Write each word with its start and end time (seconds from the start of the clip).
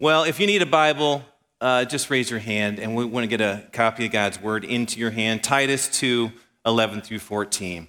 Well, 0.00 0.24
if 0.24 0.40
you 0.40 0.48
need 0.48 0.60
a 0.60 0.66
Bible, 0.66 1.24
uh, 1.60 1.84
just 1.84 2.10
raise 2.10 2.28
your 2.28 2.40
hand 2.40 2.80
and 2.80 2.96
we 2.96 3.04
want 3.04 3.22
to 3.22 3.28
get 3.28 3.40
a 3.40 3.64
copy 3.70 4.06
of 4.06 4.12
God's 4.12 4.40
Word 4.40 4.64
into 4.64 4.98
your 4.98 5.12
hand. 5.12 5.44
Titus 5.44 5.88
2 5.88 6.32
11 6.66 7.02
through 7.02 7.20
14. 7.20 7.86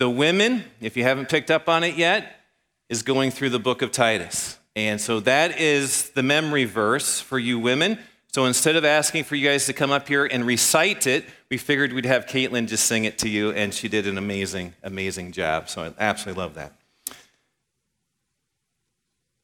The 0.00 0.10
women, 0.10 0.64
if 0.80 0.96
you 0.96 1.04
haven't 1.04 1.28
picked 1.28 1.52
up 1.52 1.68
on 1.68 1.84
it 1.84 1.94
yet, 1.94 2.40
is 2.88 3.02
going 3.02 3.30
through 3.30 3.50
the 3.50 3.60
book 3.60 3.82
of 3.82 3.92
Titus. 3.92 4.58
And 4.74 5.00
so 5.00 5.20
that 5.20 5.60
is 5.60 6.10
the 6.10 6.24
memory 6.24 6.64
verse 6.64 7.20
for 7.20 7.38
you 7.38 7.60
women. 7.60 8.00
So 8.32 8.46
instead 8.46 8.74
of 8.74 8.84
asking 8.84 9.22
for 9.22 9.36
you 9.36 9.48
guys 9.48 9.66
to 9.66 9.72
come 9.72 9.92
up 9.92 10.08
here 10.08 10.24
and 10.24 10.44
recite 10.44 11.06
it, 11.06 11.24
we 11.50 11.56
figured 11.56 11.92
we'd 11.92 12.04
have 12.04 12.26
Caitlin 12.26 12.66
just 12.66 12.86
sing 12.86 13.04
it 13.04 13.18
to 13.18 13.28
you, 13.28 13.52
and 13.52 13.72
she 13.72 13.86
did 13.88 14.08
an 14.08 14.18
amazing, 14.18 14.74
amazing 14.82 15.30
job. 15.30 15.68
So 15.68 15.84
I 15.84 15.92
absolutely 16.00 16.42
love 16.42 16.54
that. 16.54 16.72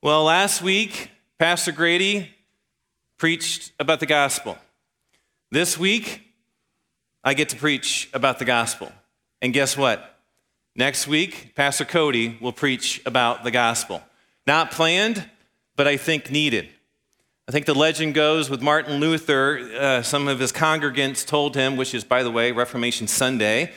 Well, 0.03 0.25
last 0.25 0.61
week, 0.61 1.11
Pastor 1.41 1.73
Grady 1.73 2.29
preached 3.17 3.73
about 3.81 3.99
the 3.99 4.05
gospel. 4.05 4.59
This 5.51 5.79
week, 5.79 6.21
I 7.25 7.33
get 7.33 7.49
to 7.49 7.57
preach 7.57 8.11
about 8.13 8.39
the 8.39 8.45
gospel. 8.45 8.93
And 9.41 9.55
guess 9.55 9.75
what? 9.75 10.19
Next 10.77 11.09
week, 11.09 11.55
Pastor 11.55 11.87
Cody 11.87 12.37
will 12.43 12.53
preach 12.53 13.01
about 13.07 13.43
the 13.43 13.51
gospel. 13.51 14.03
Not 14.47 14.71
planned, 14.71 15.31
but 15.77 15.89
I 15.89 15.97
think 15.97 16.31
needed. 16.31 16.69
I 17.49 17.53
think 17.53 17.65
the 17.65 17.75
legend 17.75 18.13
goes 18.13 18.51
with 18.51 18.61
Martin 18.61 19.01
Luther, 19.01 19.61
uh, 19.81 20.03
some 20.03 20.29
of 20.29 20.41
his 20.41 20.53
congregants 20.53 21.27
told 21.27 21.55
him, 21.55 21.79
which 21.79 21.95
is, 21.95 22.05
by 22.05 22.23
the 22.23 22.31
way, 22.31 22.53
Reformation 22.53 23.07
Sunday, 23.07 23.73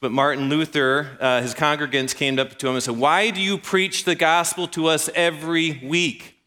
but 0.00 0.12
Martin 0.12 0.48
Luther, 0.48 1.18
uh, 1.20 1.42
his 1.42 1.54
congregants 1.54 2.16
came 2.16 2.38
up 2.38 2.58
to 2.58 2.68
him 2.68 2.72
and 2.72 2.82
said, 2.82 2.96
Why 2.96 3.28
do 3.28 3.42
you 3.42 3.58
preach 3.58 4.04
the 4.04 4.14
gospel 4.14 4.66
to 4.68 4.86
us 4.86 5.10
every 5.14 5.78
week? 5.84 6.38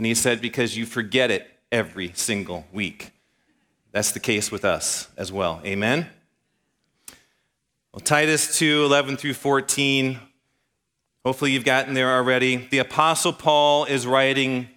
And 0.00 0.06
he 0.06 0.14
said, 0.14 0.40
Because 0.40 0.78
you 0.78 0.86
forget 0.86 1.30
it 1.30 1.46
every 1.70 2.12
single 2.14 2.64
week. 2.72 3.12
That's 3.92 4.12
the 4.12 4.18
case 4.18 4.50
with 4.50 4.64
us 4.64 5.08
as 5.14 5.30
well. 5.30 5.60
Amen? 5.62 6.06
Well, 7.92 8.00
Titus 8.00 8.56
2 8.56 8.82
11 8.86 9.18
through 9.18 9.34
14. 9.34 10.18
Hopefully, 11.22 11.52
you've 11.52 11.66
gotten 11.66 11.92
there 11.92 12.14
already. 12.14 12.56
The 12.70 12.78
Apostle 12.78 13.34
Paul 13.34 13.84
is 13.84 14.06
writing, 14.06 14.70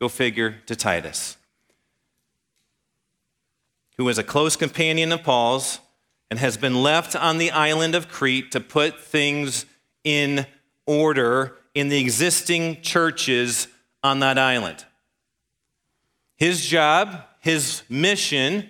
go 0.00 0.08
figure, 0.08 0.56
to 0.64 0.74
Titus, 0.74 1.36
who 3.98 4.04
was 4.04 4.16
a 4.16 4.24
close 4.24 4.56
companion 4.56 5.12
of 5.12 5.22
Paul's 5.22 5.80
and 6.30 6.40
has 6.40 6.56
been 6.56 6.82
left 6.82 7.14
on 7.14 7.36
the 7.36 7.50
island 7.50 7.94
of 7.94 8.08
Crete 8.08 8.50
to 8.52 8.60
put 8.60 8.98
things 8.98 9.66
in 10.02 10.46
order 10.86 11.58
in 11.74 11.90
the 11.90 12.00
existing 12.00 12.80
churches 12.80 13.68
on 14.02 14.20
that 14.20 14.38
island. 14.38 14.84
His 16.36 16.66
job, 16.66 17.22
his 17.40 17.82
mission, 17.88 18.68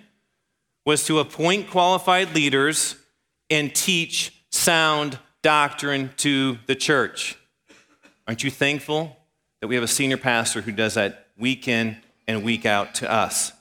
was 0.85 1.05
to 1.05 1.19
appoint 1.19 1.69
qualified 1.69 2.35
leaders 2.35 2.95
and 3.49 3.73
teach 3.73 4.43
sound 4.51 5.17
doctrine 5.41 6.11
to 6.17 6.57
the 6.67 6.75
church. 6.75 7.37
Aren't 8.27 8.43
you 8.43 8.51
thankful 8.51 9.17
that 9.59 9.67
we 9.67 9.75
have 9.75 9.83
a 9.83 9.87
senior 9.87 10.17
pastor 10.17 10.61
who 10.61 10.71
does 10.71 10.93
that 10.93 11.27
week 11.37 11.67
in 11.67 11.97
and 12.27 12.43
week 12.43 12.65
out 12.65 12.95
to 12.95 13.11
us? 13.11 13.51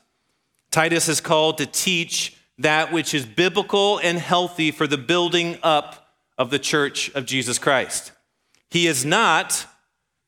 Titus 0.71 1.09
is 1.09 1.21
called 1.21 1.59
to 1.59 1.67
teach 1.67 2.37
that 2.59 2.93
which 2.93 3.15
is 3.15 3.27
biblical 3.27 3.99
and 3.99 4.19
healthy 4.19 4.71
for 4.71 4.87
the 4.87 4.99
building 4.99 5.59
up 5.63 6.15
of 6.39 6.51
the 6.51 6.59
church 6.59 7.11
of 7.15 7.27
Jesus 7.27 7.59
Christ. 7.59 8.13
He 8.71 8.87
is 8.87 9.05
not 9.05 9.67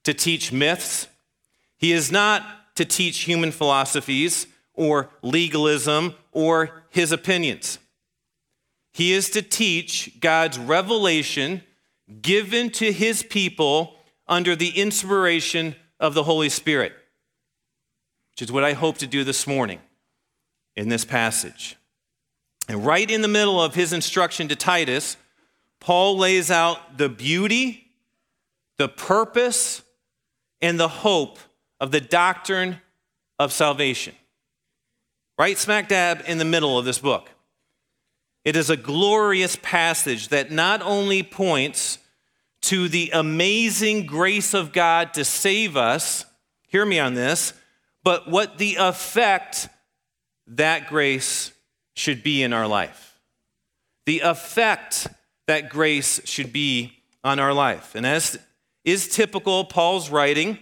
to 0.04 0.12
teach 0.12 0.52
myths, 0.52 1.08
he 1.84 1.92
is 1.92 2.10
not 2.10 2.74
to 2.76 2.86
teach 2.86 3.24
human 3.24 3.52
philosophies 3.52 4.46
or 4.72 5.10
legalism 5.20 6.14
or 6.32 6.82
his 6.88 7.12
opinions. 7.12 7.78
He 8.94 9.12
is 9.12 9.28
to 9.28 9.42
teach 9.42 10.18
God's 10.18 10.58
revelation 10.58 11.62
given 12.22 12.70
to 12.70 12.90
his 12.90 13.22
people 13.22 13.96
under 14.26 14.56
the 14.56 14.70
inspiration 14.70 15.76
of 16.00 16.14
the 16.14 16.22
Holy 16.22 16.48
Spirit, 16.48 16.94
which 18.32 18.40
is 18.40 18.50
what 18.50 18.64
I 18.64 18.72
hope 18.72 18.96
to 18.96 19.06
do 19.06 19.22
this 19.22 19.46
morning 19.46 19.80
in 20.76 20.88
this 20.88 21.04
passage. 21.04 21.76
And 22.66 22.86
right 22.86 23.10
in 23.10 23.20
the 23.20 23.28
middle 23.28 23.62
of 23.62 23.74
his 23.74 23.92
instruction 23.92 24.48
to 24.48 24.56
Titus, 24.56 25.18
Paul 25.80 26.16
lays 26.16 26.50
out 26.50 26.96
the 26.96 27.10
beauty, 27.10 27.88
the 28.78 28.88
purpose, 28.88 29.82
and 30.62 30.80
the 30.80 30.88
hope 30.88 31.38
of 31.84 31.90
the 31.90 32.00
doctrine 32.00 32.80
of 33.38 33.52
salvation. 33.52 34.14
Right 35.38 35.58
smack 35.58 35.86
dab 35.86 36.22
in 36.26 36.38
the 36.38 36.44
middle 36.46 36.78
of 36.78 36.86
this 36.86 36.98
book. 36.98 37.28
It 38.42 38.56
is 38.56 38.70
a 38.70 38.76
glorious 38.76 39.58
passage 39.60 40.28
that 40.28 40.50
not 40.50 40.80
only 40.80 41.22
points 41.22 41.98
to 42.62 42.88
the 42.88 43.10
amazing 43.12 44.06
grace 44.06 44.54
of 44.54 44.72
God 44.72 45.12
to 45.12 45.26
save 45.26 45.76
us, 45.76 46.24
hear 46.68 46.86
me 46.86 46.98
on 46.98 47.12
this, 47.12 47.52
but 48.02 48.30
what 48.30 48.56
the 48.56 48.76
effect 48.76 49.68
that 50.46 50.88
grace 50.88 51.52
should 51.94 52.22
be 52.22 52.42
in 52.42 52.54
our 52.54 52.66
life. 52.66 53.20
The 54.06 54.20
effect 54.20 55.06
that 55.48 55.68
grace 55.68 56.22
should 56.24 56.50
be 56.50 56.94
on 57.22 57.38
our 57.38 57.52
life. 57.52 57.94
And 57.94 58.06
as 58.06 58.38
is 58.86 59.06
typical, 59.08 59.66
Paul's 59.66 60.08
writing, 60.08 60.58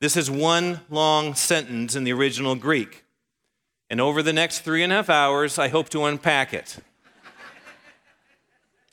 this 0.00 0.16
is 0.16 0.30
one 0.30 0.80
long 0.90 1.34
sentence 1.34 1.96
in 1.96 2.04
the 2.04 2.12
original 2.12 2.54
Greek. 2.54 3.04
And 3.88 4.00
over 4.00 4.22
the 4.22 4.32
next 4.32 4.60
three 4.60 4.82
and 4.82 4.92
a 4.92 4.96
half 4.96 5.10
hours, 5.10 5.58
I 5.58 5.68
hope 5.68 5.88
to 5.90 6.04
unpack 6.04 6.52
it. 6.52 6.76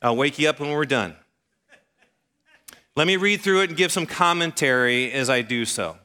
I'll 0.00 0.16
wake 0.16 0.38
you 0.38 0.48
up 0.48 0.60
when 0.60 0.70
we're 0.70 0.84
done. 0.84 1.16
Let 2.96 3.06
me 3.06 3.16
read 3.16 3.40
through 3.40 3.62
it 3.62 3.70
and 3.70 3.76
give 3.76 3.90
some 3.90 4.06
commentary 4.06 5.10
as 5.10 5.28
I 5.28 5.42
do 5.42 5.64
so. 5.64 5.98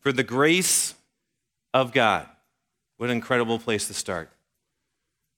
For 0.00 0.12
the 0.12 0.22
grace 0.22 0.94
of 1.74 1.92
God. 1.92 2.26
What 2.96 3.10
an 3.10 3.16
incredible 3.16 3.58
place 3.58 3.86
to 3.88 3.94
start 3.94 4.30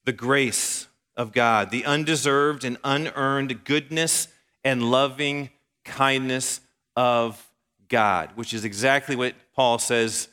the 0.05 0.13
grace 0.13 0.89
of 1.17 1.33
God, 1.33 1.71
the 1.71 1.85
undeserved 1.85 2.65
and 2.65 2.77
unearned 2.83 3.65
goodness 3.65 4.27
and 4.65 4.91
loving 4.91 5.51
kindness 5.85 6.61
of 6.97 7.52
God, 7.93 8.31
which 8.35 8.53
is 8.53 8.65
exactly 8.65 9.15
what 9.15 9.35
Paul 9.55 9.79
says 9.79 10.29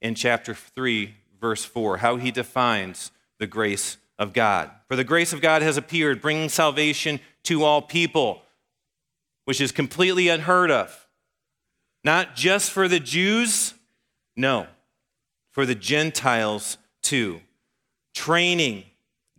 in 0.00 0.14
chapter 0.14 0.54
3, 0.54 1.12
verse 1.40 1.64
4, 1.64 1.96
how 1.96 2.14
he 2.16 2.30
defines 2.30 3.10
the 3.40 3.48
grace 3.48 3.96
of 4.16 4.32
God. 4.32 4.70
For 4.86 4.94
the 4.94 5.02
grace 5.02 5.32
of 5.32 5.40
God 5.40 5.62
has 5.62 5.76
appeared, 5.76 6.20
bringing 6.20 6.48
salvation 6.48 7.18
to 7.44 7.64
all 7.64 7.82
people, 7.82 8.42
which 9.44 9.60
is 9.60 9.72
completely 9.72 10.28
unheard 10.28 10.70
of. 10.70 11.08
Not 12.04 12.36
just 12.36 12.70
for 12.70 12.86
the 12.86 13.00
Jews, 13.00 13.74
no, 14.36 14.68
for 15.50 15.66
the 15.66 15.74
Gentiles 15.74 16.78
too. 17.02 17.40
Training 18.14 18.84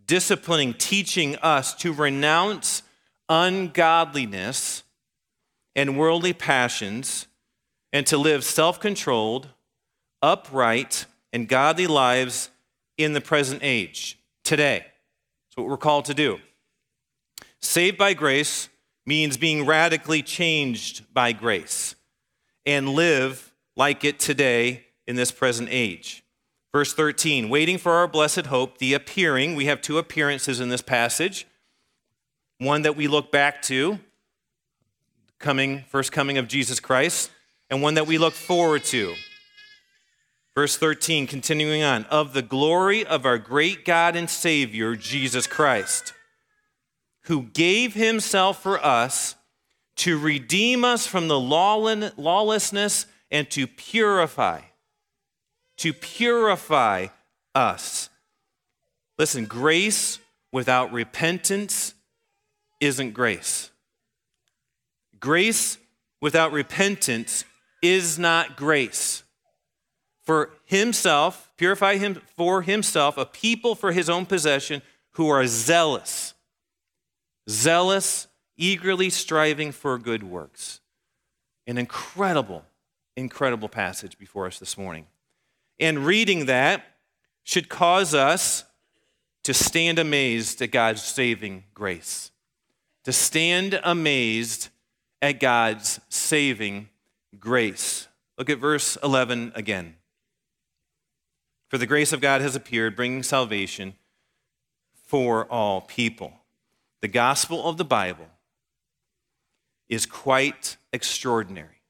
disciplining, 0.10 0.74
teaching 0.74 1.36
us 1.36 1.76
to 1.76 1.94
renounce 1.94 2.82
ungodliness 3.30 4.82
and 5.76 5.96
worldly 5.96 6.34
passions 6.34 7.28
and 7.92 8.06
to 8.08 8.18
live 8.18 8.44
self 8.44 8.80
controlled, 8.80 9.50
upright, 10.22 11.06
and 11.34 11.48
godly 11.48 11.88
lives 11.88 12.50
in 12.98 13.14
the 13.14 13.22
present 13.22 13.62
age, 13.64 14.20
today. 14.44 14.80
That's 14.80 15.58
what 15.58 15.68
we're 15.68 15.78
called 15.78 16.06
to 16.06 16.14
do. 16.14 16.40
Saved 17.62 17.98
by 17.98 18.14
grace 18.14 18.70
means 19.06 19.38
being 19.38 19.66
radically 19.66 20.22
changed 20.22 21.14
by 21.14 21.32
grace 21.32 21.96
and 22.66 22.90
live 22.90 23.54
like 23.76 24.04
it 24.04 24.20
today 24.20 24.86
in 25.08 25.16
this 25.16 25.32
present 25.32 25.70
age. 25.72 26.24
Verse 26.72 26.94
13, 26.94 27.50
waiting 27.50 27.80
for 27.80 27.94
our 27.94 28.08
blessed 28.08 28.46
hope, 28.46 28.78
the 28.78 28.94
appearing. 28.94 29.56
We 29.56 29.66
have 29.66 29.82
two 29.82 29.98
appearances 29.98 30.60
in 30.60 30.70
this 30.70 30.84
passage. 30.84 31.48
One 32.60 32.84
that 32.84 32.96
we 32.96 33.08
look 33.08 33.32
back 33.32 33.62
to, 33.64 34.00
coming, 35.40 35.86
first 35.88 36.12
coming 36.12 36.38
of 36.38 36.48
Jesus 36.48 36.80
Christ, 36.80 37.32
and 37.70 37.82
one 37.82 37.96
that 37.96 38.08
we 38.08 38.18
look 38.18 38.34
forward 38.34 38.84
to. 38.86 39.16
Verse 40.56 40.78
13, 40.78 41.28
continuing 41.28 41.84
on, 41.84 42.06
of 42.06 42.34
the 42.34 42.42
glory 42.42 43.06
of 43.06 43.26
our 43.26 43.38
great 43.38 43.86
God 43.86 44.16
and 44.16 44.30
Savior, 44.30 44.96
Jesus 44.96 45.48
Christ, 45.48 46.14
who 47.24 47.44
gave 47.44 47.94
himself 47.94 48.62
for 48.62 48.84
us 48.84 49.36
to 49.98 50.18
redeem 50.18 50.84
us 50.84 51.06
from 51.06 51.28
the 51.28 51.40
lawlessness 51.40 53.06
and 53.32 53.50
to 53.52 53.68
purify 53.68 54.62
to 55.80 55.94
purify 55.94 57.08
us. 57.56 58.10
Listen, 59.18 59.46
grace 59.46 60.20
without 60.52 60.92
repentance 60.92 61.94
isn't 62.82 63.14
grace. 63.14 63.72
Grace 65.20 65.78
without 66.22 66.52
repentance 66.52 67.46
is 67.82 68.20
not 68.20 68.56
grace. 68.56 69.24
for 70.30 70.52
himself, 70.66 71.52
purify 71.58 71.98
him 71.98 72.22
for 72.38 72.62
himself, 72.62 73.18
a 73.18 73.26
people 73.26 73.74
for 73.74 73.92
his 73.92 74.12
own 74.12 74.28
possession 74.28 74.84
who 75.14 75.28
are 75.28 75.48
zealous, 75.48 76.36
zealous, 77.50 78.28
eagerly 78.56 79.10
striving 79.10 79.72
for 79.72 79.98
good 79.98 80.22
works. 80.22 80.82
An 81.66 81.80
incredible, 81.80 82.64
incredible 83.18 83.70
passage 83.70 84.20
before 84.20 84.46
us 84.46 84.60
this 84.60 84.78
morning. 84.78 85.08
And 85.80 86.06
reading 86.06 86.46
that 86.46 86.84
should 87.42 87.68
cause 87.68 88.14
us 88.14 88.66
to 89.46 89.52
stand 89.52 89.98
amazed 89.98 90.62
at 90.62 90.70
God's 90.70 91.02
saving 91.02 91.64
grace, 91.74 92.30
to 93.04 93.12
stand 93.12 93.80
amazed 93.84 94.70
at 95.24 95.40
God's 95.40 96.00
saving 96.08 96.90
grace. 97.38 98.08
Look 98.38 98.50
at 98.50 98.60
verse 98.60 98.98
11 99.04 99.52
again. 99.56 99.96
For 101.70 101.78
the 101.78 101.86
grace 101.86 102.14
of 102.14 102.22
God 102.22 102.42
has 102.42 102.56
appeared, 102.56 102.96
bringing 102.96 103.22
salvation 103.22 103.96
for 105.06 105.46
all 105.46 105.82
people. 105.82 106.34
The 107.02 107.08
gospel 107.08 107.68
of 107.68 107.78
the 107.78 107.86
Bible 107.86 108.28
is 109.88 110.06
quite 110.06 110.78
extraordinary. 110.94 111.82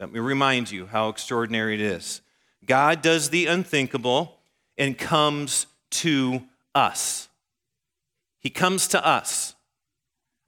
Let 0.00 0.12
me 0.12 0.20
remind 0.20 0.70
you 0.70 0.86
how 0.86 1.08
extraordinary 1.08 1.74
it 1.74 1.80
is. 1.80 2.20
God 2.64 3.02
does 3.02 3.30
the 3.30 3.46
unthinkable 3.46 4.38
and 4.76 4.96
comes 4.96 5.66
to 5.90 6.42
us. 6.74 7.28
He 8.38 8.50
comes 8.50 8.88
to 8.88 9.04
us. 9.04 9.54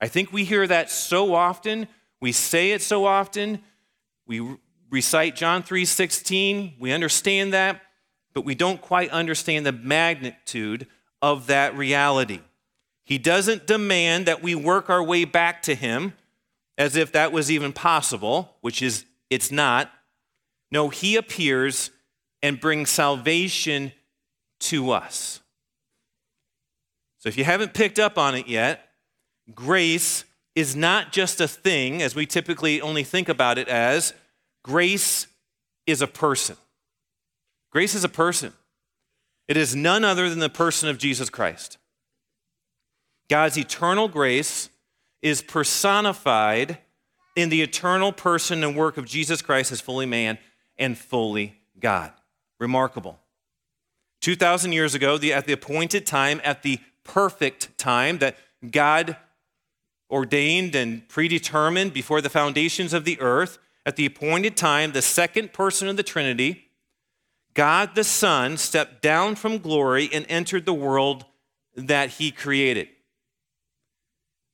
I 0.00 0.08
think 0.08 0.32
we 0.32 0.44
hear 0.44 0.66
that 0.66 0.90
so 0.90 1.34
often, 1.34 1.88
we 2.20 2.32
say 2.32 2.72
it 2.72 2.82
so 2.82 3.04
often, 3.04 3.60
we 4.30 4.56
recite 4.90 5.34
John 5.34 5.64
3:16, 5.64 6.76
we 6.78 6.92
understand 6.92 7.52
that, 7.52 7.82
but 8.32 8.44
we 8.44 8.54
don't 8.54 8.80
quite 8.80 9.10
understand 9.10 9.66
the 9.66 9.72
magnitude 9.72 10.86
of 11.20 11.48
that 11.48 11.76
reality. 11.76 12.38
He 13.02 13.18
doesn't 13.18 13.66
demand 13.66 14.26
that 14.26 14.40
we 14.40 14.54
work 14.54 14.88
our 14.88 15.02
way 15.02 15.24
back 15.24 15.62
to 15.62 15.74
Him 15.74 16.12
as 16.78 16.94
if 16.94 17.10
that 17.10 17.32
was 17.32 17.50
even 17.50 17.72
possible, 17.72 18.56
which 18.60 18.82
is, 18.82 19.04
it's 19.30 19.50
not. 19.50 19.90
No, 20.70 20.90
He 20.90 21.16
appears 21.16 21.90
and 22.40 22.60
brings 22.60 22.88
salvation 22.88 23.90
to 24.60 24.92
us. 24.92 25.40
So 27.18 27.28
if 27.28 27.36
you 27.36 27.42
haven't 27.42 27.74
picked 27.74 27.98
up 27.98 28.16
on 28.16 28.36
it 28.36 28.46
yet, 28.46 28.90
grace 29.52 30.24
is 30.54 30.74
not 30.74 31.12
just 31.12 31.40
a 31.40 31.48
thing 31.48 32.02
as 32.02 32.14
we 32.14 32.26
typically 32.26 32.80
only 32.80 33.04
think 33.04 33.28
about 33.28 33.58
it 33.58 33.68
as, 33.68 34.12
grace 34.64 35.26
is 35.86 36.02
a 36.02 36.06
person. 36.06 36.56
Grace 37.70 37.94
is 37.94 38.04
a 38.04 38.08
person. 38.08 38.52
It 39.48 39.56
is 39.56 39.74
none 39.74 40.04
other 40.04 40.28
than 40.28 40.38
the 40.38 40.48
person 40.48 40.88
of 40.88 40.98
Jesus 40.98 41.30
Christ. 41.30 41.78
God's 43.28 43.56
eternal 43.56 44.08
grace 44.08 44.70
is 45.22 45.42
personified 45.42 46.78
in 47.36 47.48
the 47.48 47.62
eternal 47.62 48.12
person 48.12 48.64
and 48.64 48.76
work 48.76 48.96
of 48.96 49.06
Jesus 49.06 49.42
Christ 49.42 49.70
as 49.70 49.80
fully 49.80 50.06
man 50.06 50.38
and 50.78 50.98
fully 50.98 51.56
God. 51.78 52.12
Remarkable. 52.58 53.18
2,000 54.20 54.72
years 54.72 54.94
ago, 54.94 55.16
the, 55.16 55.32
at 55.32 55.46
the 55.46 55.52
appointed 55.52 56.06
time, 56.06 56.40
at 56.44 56.62
the 56.62 56.78
perfect 57.04 57.76
time 57.78 58.18
that 58.18 58.36
God 58.70 59.16
ordained 60.10 60.74
and 60.74 61.08
predetermined 61.08 61.92
before 61.92 62.20
the 62.20 62.30
foundations 62.30 62.92
of 62.92 63.04
the 63.04 63.20
earth, 63.20 63.58
at 63.86 63.96
the 63.96 64.06
appointed 64.06 64.56
time, 64.56 64.92
the 64.92 65.02
second 65.02 65.52
person 65.52 65.88
of 65.88 65.96
the 65.96 66.02
Trinity, 66.02 66.66
God 67.54 67.94
the 67.94 68.04
Son 68.04 68.56
stepped 68.56 69.02
down 69.02 69.34
from 69.34 69.58
glory 69.58 70.08
and 70.12 70.26
entered 70.28 70.66
the 70.66 70.74
world 70.74 71.24
that 71.74 72.10
he 72.10 72.30
created. 72.30 72.88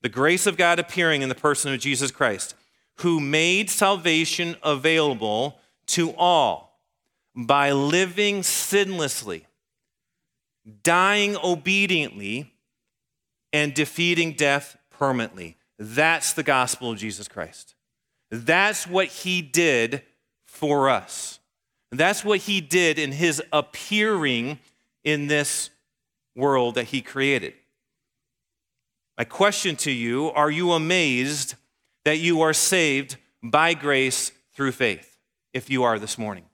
The 0.01 0.09
grace 0.09 0.47
of 0.47 0.57
God 0.57 0.79
appearing 0.79 1.21
in 1.21 1.29
the 1.29 1.35
person 1.35 1.73
of 1.73 1.79
Jesus 1.79 2.11
Christ, 2.11 2.55
who 2.97 3.19
made 3.19 3.69
salvation 3.69 4.55
available 4.63 5.59
to 5.87 6.11
all 6.15 6.79
by 7.35 7.71
living 7.71 8.41
sinlessly, 8.41 9.45
dying 10.83 11.37
obediently, 11.43 12.53
and 13.53 13.73
defeating 13.73 14.33
death 14.33 14.77
permanently. 14.97 15.57
That's 15.79 16.33
the 16.33 16.43
gospel 16.43 16.91
of 16.91 16.97
Jesus 16.97 17.27
Christ. 17.27 17.75
That's 18.31 18.87
what 18.87 19.07
he 19.07 19.41
did 19.41 20.01
for 20.45 20.89
us. 20.89 21.39
That's 21.91 22.25
what 22.25 22.39
he 22.39 22.61
did 22.61 22.99
in 22.99 23.11
his 23.11 23.41
appearing 23.53 24.59
in 25.03 25.27
this 25.27 25.69
world 26.35 26.75
that 26.75 26.85
he 26.85 27.01
created. 27.01 27.53
My 29.17 29.23
question 29.23 29.75
to 29.77 29.91
you 29.91 30.29
are 30.31 30.51
you 30.51 30.73
amazed 30.73 31.55
that 32.05 32.19
you 32.19 32.41
are 32.41 32.53
saved 32.53 33.17
by 33.41 33.73
grace 33.73 34.31
through 34.53 34.73
faith? 34.73 35.17
If 35.53 35.69
you 35.69 35.83
are 35.83 35.97
this 35.97 36.17
morning, 36.17 36.45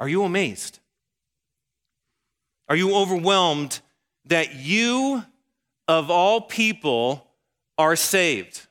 are 0.00 0.08
you 0.08 0.24
amazed? 0.24 0.80
Are 2.68 2.76
you 2.76 2.94
overwhelmed 2.94 3.80
that 4.26 4.54
you, 4.54 5.22
of 5.86 6.10
all 6.10 6.40
people, 6.40 7.23
are 7.78 7.96
saved? 7.96 8.66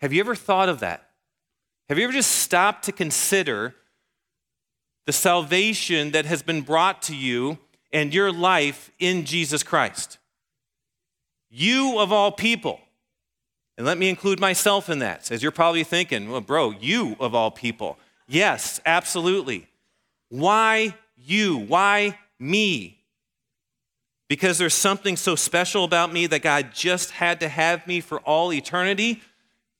Have 0.00 0.12
you 0.12 0.20
ever 0.20 0.34
thought 0.34 0.68
of 0.68 0.80
that? 0.80 1.08
Have 1.88 1.98
you 1.98 2.04
ever 2.04 2.12
just 2.12 2.32
stopped 2.32 2.84
to 2.84 2.92
consider 2.92 3.74
the 5.06 5.12
salvation 5.12 6.12
that 6.12 6.26
has 6.26 6.42
been 6.42 6.62
brought 6.62 7.02
to 7.02 7.16
you 7.16 7.58
and 7.92 8.14
your 8.14 8.32
life 8.32 8.90
in 8.98 9.24
Jesus 9.24 9.62
Christ. 9.62 10.18
You 11.50 11.98
of 11.98 12.12
all 12.12 12.32
people. 12.32 12.80
And 13.76 13.86
let 13.86 13.98
me 13.98 14.08
include 14.08 14.38
myself 14.38 14.88
in 14.88 15.00
that, 15.00 15.30
as 15.30 15.42
you're 15.42 15.52
probably 15.52 15.84
thinking, 15.84 16.30
well, 16.30 16.40
bro, 16.40 16.70
you 16.70 17.16
of 17.18 17.34
all 17.34 17.50
people. 17.50 17.98
Yes, 18.28 18.80
absolutely. 18.86 19.66
Why 20.28 20.94
you? 21.16 21.58
Why 21.58 22.18
me? 22.38 23.01
Because 24.32 24.56
there's 24.56 24.72
something 24.72 25.18
so 25.18 25.36
special 25.36 25.84
about 25.84 26.10
me 26.10 26.26
that 26.26 26.40
God 26.40 26.70
just 26.72 27.10
had 27.10 27.40
to 27.40 27.50
have 27.50 27.86
me 27.86 28.00
for 28.00 28.18
all 28.20 28.50
eternity? 28.50 29.20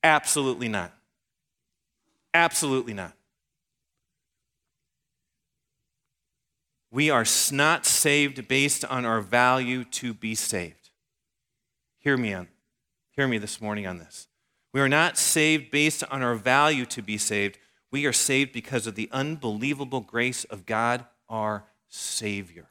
Absolutely 0.05 0.69
not. 0.69 0.93
Absolutely 2.35 2.93
not. 2.93 3.15
We 6.91 7.09
are 7.09 7.25
not 7.51 7.87
saved 7.87 8.47
based 8.47 8.85
on 8.85 9.07
our 9.07 9.23
value 9.23 9.85
to 9.85 10.13
be 10.13 10.35
saved. 10.35 10.91
Hear 11.97 12.19
me 12.19 12.35
on, 12.35 12.49
hear 13.13 13.27
me 13.27 13.39
this 13.39 13.59
morning 13.59 13.87
on 13.87 13.97
this. 13.97 14.29
We 14.75 14.83
are 14.83 14.89
not 14.89 15.17
saved 15.17 15.71
based 15.71 16.05
on 16.11 16.23
our 16.23 16.35
value 16.35 16.85
to 16.85 17.01
be 17.01 17.17
saved. 17.17 17.59
We 17.91 18.05
are 18.05 18.13
saved 18.13 18.53
because 18.53 18.87
of 18.87 18.97
the 18.97 19.09
unbelievable 19.13 20.03
grace 20.03 20.45
of 20.45 20.67
God, 20.67 21.07
our 21.31 21.65
Savior. 21.89 22.67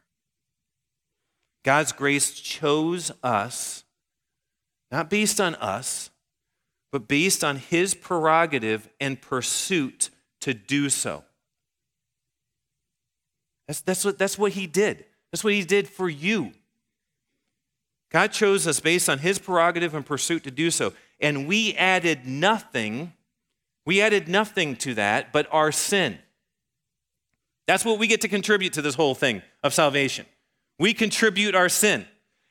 God's 1.64 1.92
grace 1.92 2.32
chose 2.32 3.12
us, 3.24 3.84
not 4.92 5.10
based 5.10 5.40
on 5.40 5.56
us, 5.56 6.10
but 6.92 7.08
based 7.08 7.44
on 7.44 7.58
His 7.58 7.94
prerogative 7.94 8.90
and 9.00 9.22
pursuit 9.22 10.10
to 10.42 10.54
do 10.54 10.90
so. 10.90 11.24
That's, 13.68 13.82
that's, 13.82 14.04
what, 14.04 14.18
that's 14.18 14.38
what 14.38 14.52
he 14.52 14.68
did. 14.68 15.06
That's 15.32 15.46
what 15.46 15.54
he 15.54 15.64
did 15.64 15.88
for 15.88 16.10
you. 16.10 16.52
God 18.12 18.34
chose 18.34 18.68
us 18.68 18.82
based 18.82 19.08
on 19.08 19.20
his 19.20 19.40
prerogative 19.40 19.96
and 19.96 20.06
pursuit 20.06 20.44
to 20.44 20.52
do 20.52 20.70
so. 20.70 20.92
And 21.22 21.48
we 21.48 21.74
added 21.76 22.26
nothing, 22.26 23.14
we 23.86 24.02
added 24.02 24.28
nothing 24.28 24.76
to 24.78 24.96
that 24.96 25.32
but 25.32 25.48
our 25.52 25.72
sin. 25.72 26.20
That's 27.66 27.86
what 27.86 27.98
we 27.98 28.08
get 28.08 28.20
to 28.22 28.28
contribute 28.28 28.74
to 28.74 28.82
this 28.82 28.96
whole 28.96 29.16
thing 29.16 29.42
of 29.64 29.74
salvation. 29.74 30.26
We 30.82 30.96
contribute 30.96 31.54
our 31.54 31.70
sin. 31.70 32.08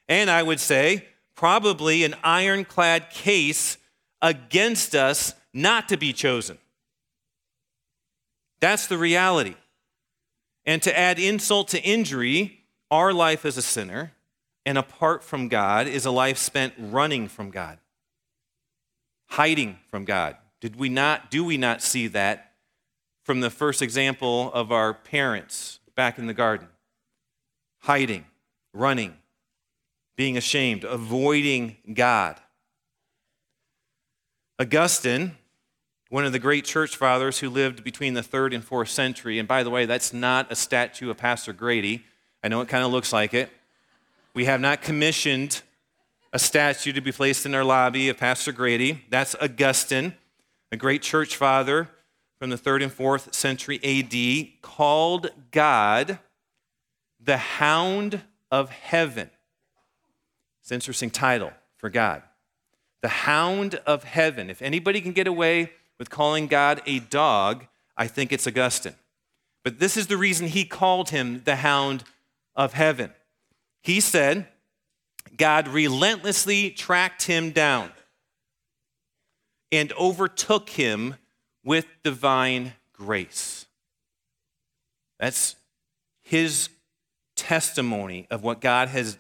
And 0.09 0.31
I 0.31 0.45
would 0.45 0.61
say, 0.61 1.05
probably 1.35 2.05
an 2.05 2.15
ironclad 2.23 3.11
case 3.11 3.77
against 4.23 4.95
us 4.95 5.35
not 5.53 5.89
to 5.89 5.97
be 5.97 6.13
chosen. 6.13 6.57
That's 8.61 8.87
the 8.87 8.99
reality. 8.99 9.57
And 10.65 10.81
to 10.83 10.97
add 10.97 11.19
insult 11.19 11.67
to 11.71 11.83
injury, 11.83 12.61
our 12.89 13.13
life 13.13 13.45
as 13.45 13.57
a 13.57 13.63
sinner 13.63 14.13
and 14.65 14.79
apart 14.79 15.25
from 15.25 15.49
God 15.49 15.89
is 15.89 16.07
a 16.07 16.13
life 16.13 16.39
spent 16.39 16.75
running 16.79 17.27
from 17.27 17.51
God, 17.51 17.79
hiding 19.31 19.81
from 19.91 20.05
God. 20.05 20.37
Did 20.61 20.77
we 20.77 20.89
not, 20.89 21.33
do 21.33 21.45
we 21.45 21.57
not 21.57 21.83
see 21.83 22.07
that 22.07 22.53
from 23.25 23.41
the 23.41 23.51
first 23.51 23.83
example 23.83 24.53
of 24.53 24.71
our 24.71 24.95
parents 24.95 25.81
back 25.97 26.17
in 26.17 26.29
the 26.29 26.35
garden? 26.35 26.69
Hiding, 27.81 28.25
running, 28.73 29.17
being 30.17 30.37
ashamed, 30.37 30.85
avoiding 30.85 31.77
God. 31.93 32.37
Augustine 34.59 35.37
one 36.11 36.25
of 36.25 36.33
the 36.33 36.41
great 36.41 36.65
church 36.65 36.97
fathers 36.97 37.39
who 37.39 37.49
lived 37.49 37.85
between 37.85 38.15
the 38.15 38.23
third 38.23 38.53
and 38.53 38.65
fourth 38.65 38.91
century. 38.91 39.39
And 39.39 39.47
by 39.47 39.63
the 39.63 39.71
way, 39.71 39.87
that's 39.87 40.13
not 40.13 40.51
a 40.51 40.57
statue 40.57 41.09
of 41.09 41.17
Pastor 41.17 41.53
Grady. 41.53 42.05
I 42.43 42.49
know 42.49 42.61
it 42.61 42.69
kind 42.69 42.85
of 42.85 42.91
looks 42.91 43.13
like 43.13 43.33
it. 43.33 43.49
We 44.35 44.45
have 44.47 44.61
not 44.61 44.83
commissioned 44.83 45.63
a 46.33 46.39
statue 46.39 46.93
to 46.93 47.01
be 47.01 47.13
placed 47.13 47.47
in 47.47 47.55
our 47.55 47.65
lobby 47.65 48.09
of 48.09 48.19
Pastor 48.19 48.51
Grady. 48.51 49.05
That's 49.09 49.37
Augustine, 49.41 50.15
a 50.73 50.77
great 50.77 51.03
church 51.03 51.37
father 51.37 51.89
from 52.41 52.51
the 52.51 52.59
third 52.59 52.83
and 52.83 52.93
fourth 52.93 53.33
century 53.33 53.79
AD, 53.85 54.63
called 54.63 55.31
God 55.53 56.19
the 57.23 57.37
Hound 57.37 58.23
of 58.51 58.71
Heaven. 58.71 59.31
It's 60.61 60.71
an 60.71 60.77
interesting 60.77 61.11
title 61.11 61.53
for 61.77 61.91
God. 61.91 62.23
The 63.03 63.09
Hound 63.09 63.77
of 63.87 64.05
Heaven. 64.05 64.51
If 64.51 64.63
anybody 64.63 65.01
can 65.01 65.13
get 65.13 65.27
away 65.27 65.73
with 65.99 66.11
calling 66.11 66.47
God 66.47 66.81
a 66.87 66.99
dog, 66.99 67.67
I 67.97 68.07
think 68.07 68.33
it's 68.33 68.47
Augustine. 68.47 68.95
But 69.63 69.79
this 69.79 69.97
is 69.97 70.07
the 70.07 70.17
reason 70.17 70.47
he 70.47 70.65
called 70.65 71.11
him 71.11 71.43
the 71.45 71.57
hound 71.57 72.05
of 72.57 72.73
heaven. 72.73 73.13
He 73.83 74.01
said, 74.01 74.47
God 75.37 75.69
relentlessly 75.69 76.71
tracked 76.71 77.25
him 77.25 77.51
down 77.51 77.93
and 79.71 79.93
overtook 79.93 80.71
him 80.71 81.17
with 81.63 81.87
divine 82.03 82.73
grace. 82.93 83.67
That's 85.19 85.57
his 86.23 86.71
testimony 87.41 88.27
of 88.31 88.43
what 88.43 88.61
God 88.61 88.89
has 88.89 89.19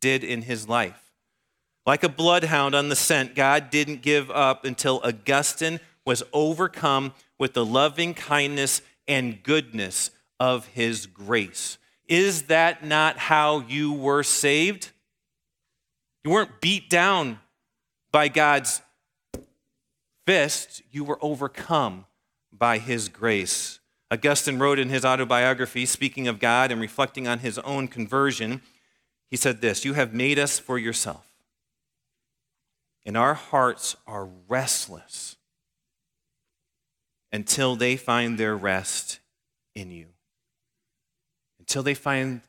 did 0.00 0.24
in 0.24 0.42
his 0.42 0.68
life. 0.68 1.12
Like 1.84 2.02
a 2.02 2.08
bloodhound 2.08 2.74
on 2.74 2.88
the 2.88 2.96
scent, 2.96 3.34
God 3.34 3.70
didn't 3.70 4.02
give 4.02 4.30
up 4.30 4.64
until 4.64 5.00
Augustine 5.04 5.80
was 6.04 6.22
overcome 6.32 7.12
with 7.38 7.52
the 7.52 7.64
loving 7.64 8.14
kindness 8.14 8.82
and 9.06 9.42
goodness 9.42 10.10
of 10.40 10.66
his 10.66 11.06
grace. 11.06 11.78
Is 12.08 12.44
that 12.44 12.84
not 12.84 13.18
how 13.18 13.60
you 13.60 13.92
were 13.92 14.22
saved? 14.22 14.90
You 16.24 16.30
weren't 16.30 16.60
beat 16.60 16.88
down 16.88 17.40
by 18.12 18.28
God's 18.28 18.82
fist, 20.26 20.82
you 20.90 21.04
were 21.04 21.18
overcome 21.22 22.06
by 22.52 22.78
his 22.78 23.08
grace. 23.08 23.78
Augustine 24.16 24.58
wrote 24.58 24.78
in 24.78 24.88
his 24.88 25.04
autobiography, 25.04 25.84
speaking 25.84 26.26
of 26.26 26.38
God 26.38 26.72
and 26.72 26.80
reflecting 26.80 27.28
on 27.28 27.40
his 27.40 27.58
own 27.58 27.86
conversion, 27.86 28.62
he 29.28 29.36
said 29.36 29.60
this 29.60 29.84
You 29.84 29.92
have 29.92 30.14
made 30.14 30.38
us 30.38 30.58
for 30.58 30.78
yourself, 30.78 31.26
and 33.04 33.14
our 33.14 33.34
hearts 33.34 33.94
are 34.06 34.26
restless 34.48 35.36
until 37.30 37.76
they 37.76 37.94
find 37.94 38.38
their 38.38 38.56
rest 38.56 39.20
in 39.74 39.90
you. 39.90 40.06
Until 41.58 41.82
they 41.82 41.92
find 41.92 42.40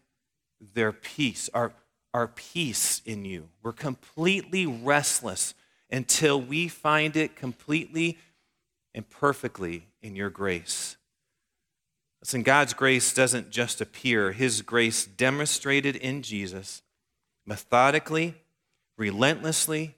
their 0.73 0.93
peace, 0.93 1.49
our, 1.53 1.73
our 2.13 2.29
peace 2.29 3.01
in 3.05 3.25
you. 3.25 3.49
We're 3.61 3.73
completely 3.73 4.65
restless 4.65 5.53
until 5.91 6.39
we 6.41 6.69
find 6.69 7.17
it 7.17 7.35
completely 7.35 8.17
and 8.95 9.09
perfectly 9.09 9.87
in 10.01 10.15
your 10.15 10.29
grace. 10.29 10.95
Listen, 12.21 12.43
God's 12.43 12.73
grace 12.73 13.13
doesn't 13.13 13.51
just 13.51 13.79
appear, 13.79 14.31
His 14.31 14.61
grace 14.61 15.05
demonstrated 15.05 15.95
in 15.95 16.21
Jesus 16.21 16.81
methodically, 17.45 18.35
relentlessly, 18.97 19.95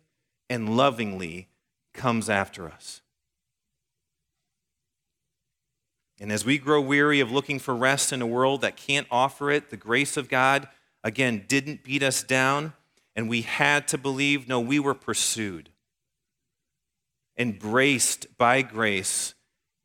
and 0.50 0.78
lovingly 0.78 1.48
comes 1.94 2.30
after 2.30 2.70
us. 2.70 3.02
And 6.20 6.32
as 6.32 6.46
we 6.46 6.58
grow 6.58 6.82
weary 6.82 7.22
of 7.22 7.32
looking 7.32 7.60
for 7.60 7.76
rest 7.76 8.12
in 8.12 8.22
a 8.22 8.28
world 8.28 8.62
that 8.62 8.76
can't 8.76 9.08
offer 9.10 9.50
it, 9.52 9.70
the 9.70 9.78
grace 9.78 10.18
of 10.18 10.28
God, 10.30 10.68
again, 11.04 11.46
didn't 11.48 11.84
beat 11.84 12.04
us 12.04 12.24
down, 12.24 12.74
and 13.16 13.30
we 13.30 13.42
had 13.42 13.88
to 13.90 13.98
believe. 13.98 14.48
No, 14.48 14.60
we 14.60 14.80
were 14.80 14.94
pursued, 14.94 15.70
embraced 17.38 18.38
by 18.38 18.62
grace, 18.62 19.34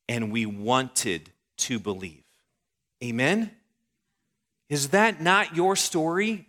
and 0.08 0.32
we 0.32 0.44
wanted 0.44 1.30
to 1.58 1.78
believe. 1.78 2.23
Amen? 3.04 3.50
Is 4.70 4.88
that 4.88 5.20
not 5.20 5.54
your 5.54 5.76
story? 5.76 6.46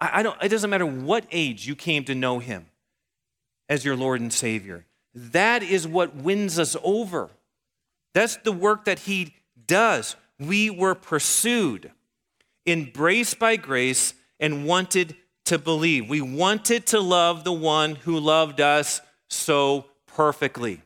I, 0.00 0.22
don't, 0.22 0.42
it 0.42 0.48
doesn't 0.48 0.70
matter 0.70 0.86
what 0.86 1.26
age 1.30 1.66
you 1.66 1.76
came 1.76 2.04
to 2.04 2.14
know 2.14 2.38
Him 2.38 2.66
as 3.68 3.84
your 3.84 3.96
Lord 3.96 4.20
and 4.20 4.32
Savior. 4.32 4.86
That 5.14 5.62
is 5.62 5.86
what 5.86 6.16
wins 6.16 6.58
us 6.58 6.74
over. 6.82 7.30
That's 8.14 8.36
the 8.36 8.52
work 8.52 8.86
that 8.86 9.00
He 9.00 9.34
does. 9.66 10.16
We 10.38 10.70
were 10.70 10.94
pursued, 10.94 11.92
embraced 12.66 13.38
by 13.38 13.56
grace, 13.56 14.14
and 14.40 14.66
wanted 14.66 15.14
to 15.44 15.58
believe. 15.58 16.08
We 16.08 16.22
wanted 16.22 16.86
to 16.86 17.00
love 17.00 17.44
the 17.44 17.52
one 17.52 17.96
who 17.96 18.18
loved 18.18 18.60
us 18.60 19.00
so 19.28 19.84
perfectly. 20.06 20.80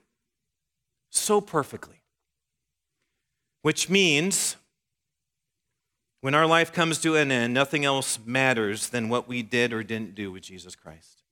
So 1.11 1.41
perfectly. 1.41 2.03
Which 3.63 3.89
means 3.89 4.57
when 6.21 6.35
our 6.35 6.47
life 6.47 6.73
comes 6.73 6.99
to 7.01 7.17
an 7.17 7.31
end, 7.31 7.55
nothing 7.55 7.85
else 7.85 8.19
matters 8.25 8.89
than 8.89 9.09
what 9.09 9.29
we 9.29 9.43
did 9.43 9.73
or 9.73 9.83
didn't 9.83 10.15
do 10.15 10.33
with 10.33 10.43
Jesus 10.43 10.75
Christ. 10.75 11.23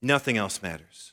Nothing 0.00 0.36
else 0.36 0.62
matters. 0.62 1.12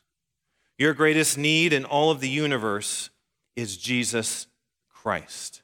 Your 0.78 0.94
greatest 0.94 1.38
need 1.38 1.74
in 1.74 1.86
all 1.86 2.12
of 2.12 2.20
the 2.20 2.30
universe 2.30 3.10
is 3.56 3.78
Jesus 3.78 4.48
Christ. 4.90 5.62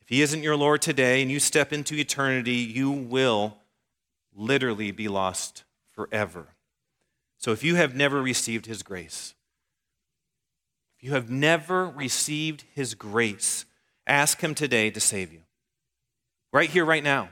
If 0.00 0.08
He 0.08 0.22
isn't 0.22 0.42
your 0.42 0.56
Lord 0.56 0.80
today 0.80 1.22
and 1.22 1.30
you 1.30 1.40
step 1.40 1.72
into 1.72 1.94
eternity, 1.94 2.56
you 2.56 2.90
will 2.90 3.58
literally 4.34 4.90
be 4.90 5.08
lost 5.08 5.64
forever. 5.90 6.54
So 7.38 7.52
if 7.52 7.64
you 7.64 7.74
have 7.74 7.94
never 7.94 8.22
received 8.22 8.66
His 8.66 8.82
grace, 8.82 9.34
if 10.96 11.04
you 11.04 11.12
have 11.12 11.30
never 11.30 11.86
received 11.86 12.64
His 12.74 12.94
grace, 12.94 13.64
ask 14.06 14.40
Him 14.40 14.54
today 14.54 14.90
to 14.90 15.00
save 15.00 15.32
you. 15.32 15.40
Right 16.52 16.70
here, 16.70 16.84
right 16.84 17.04
now. 17.04 17.30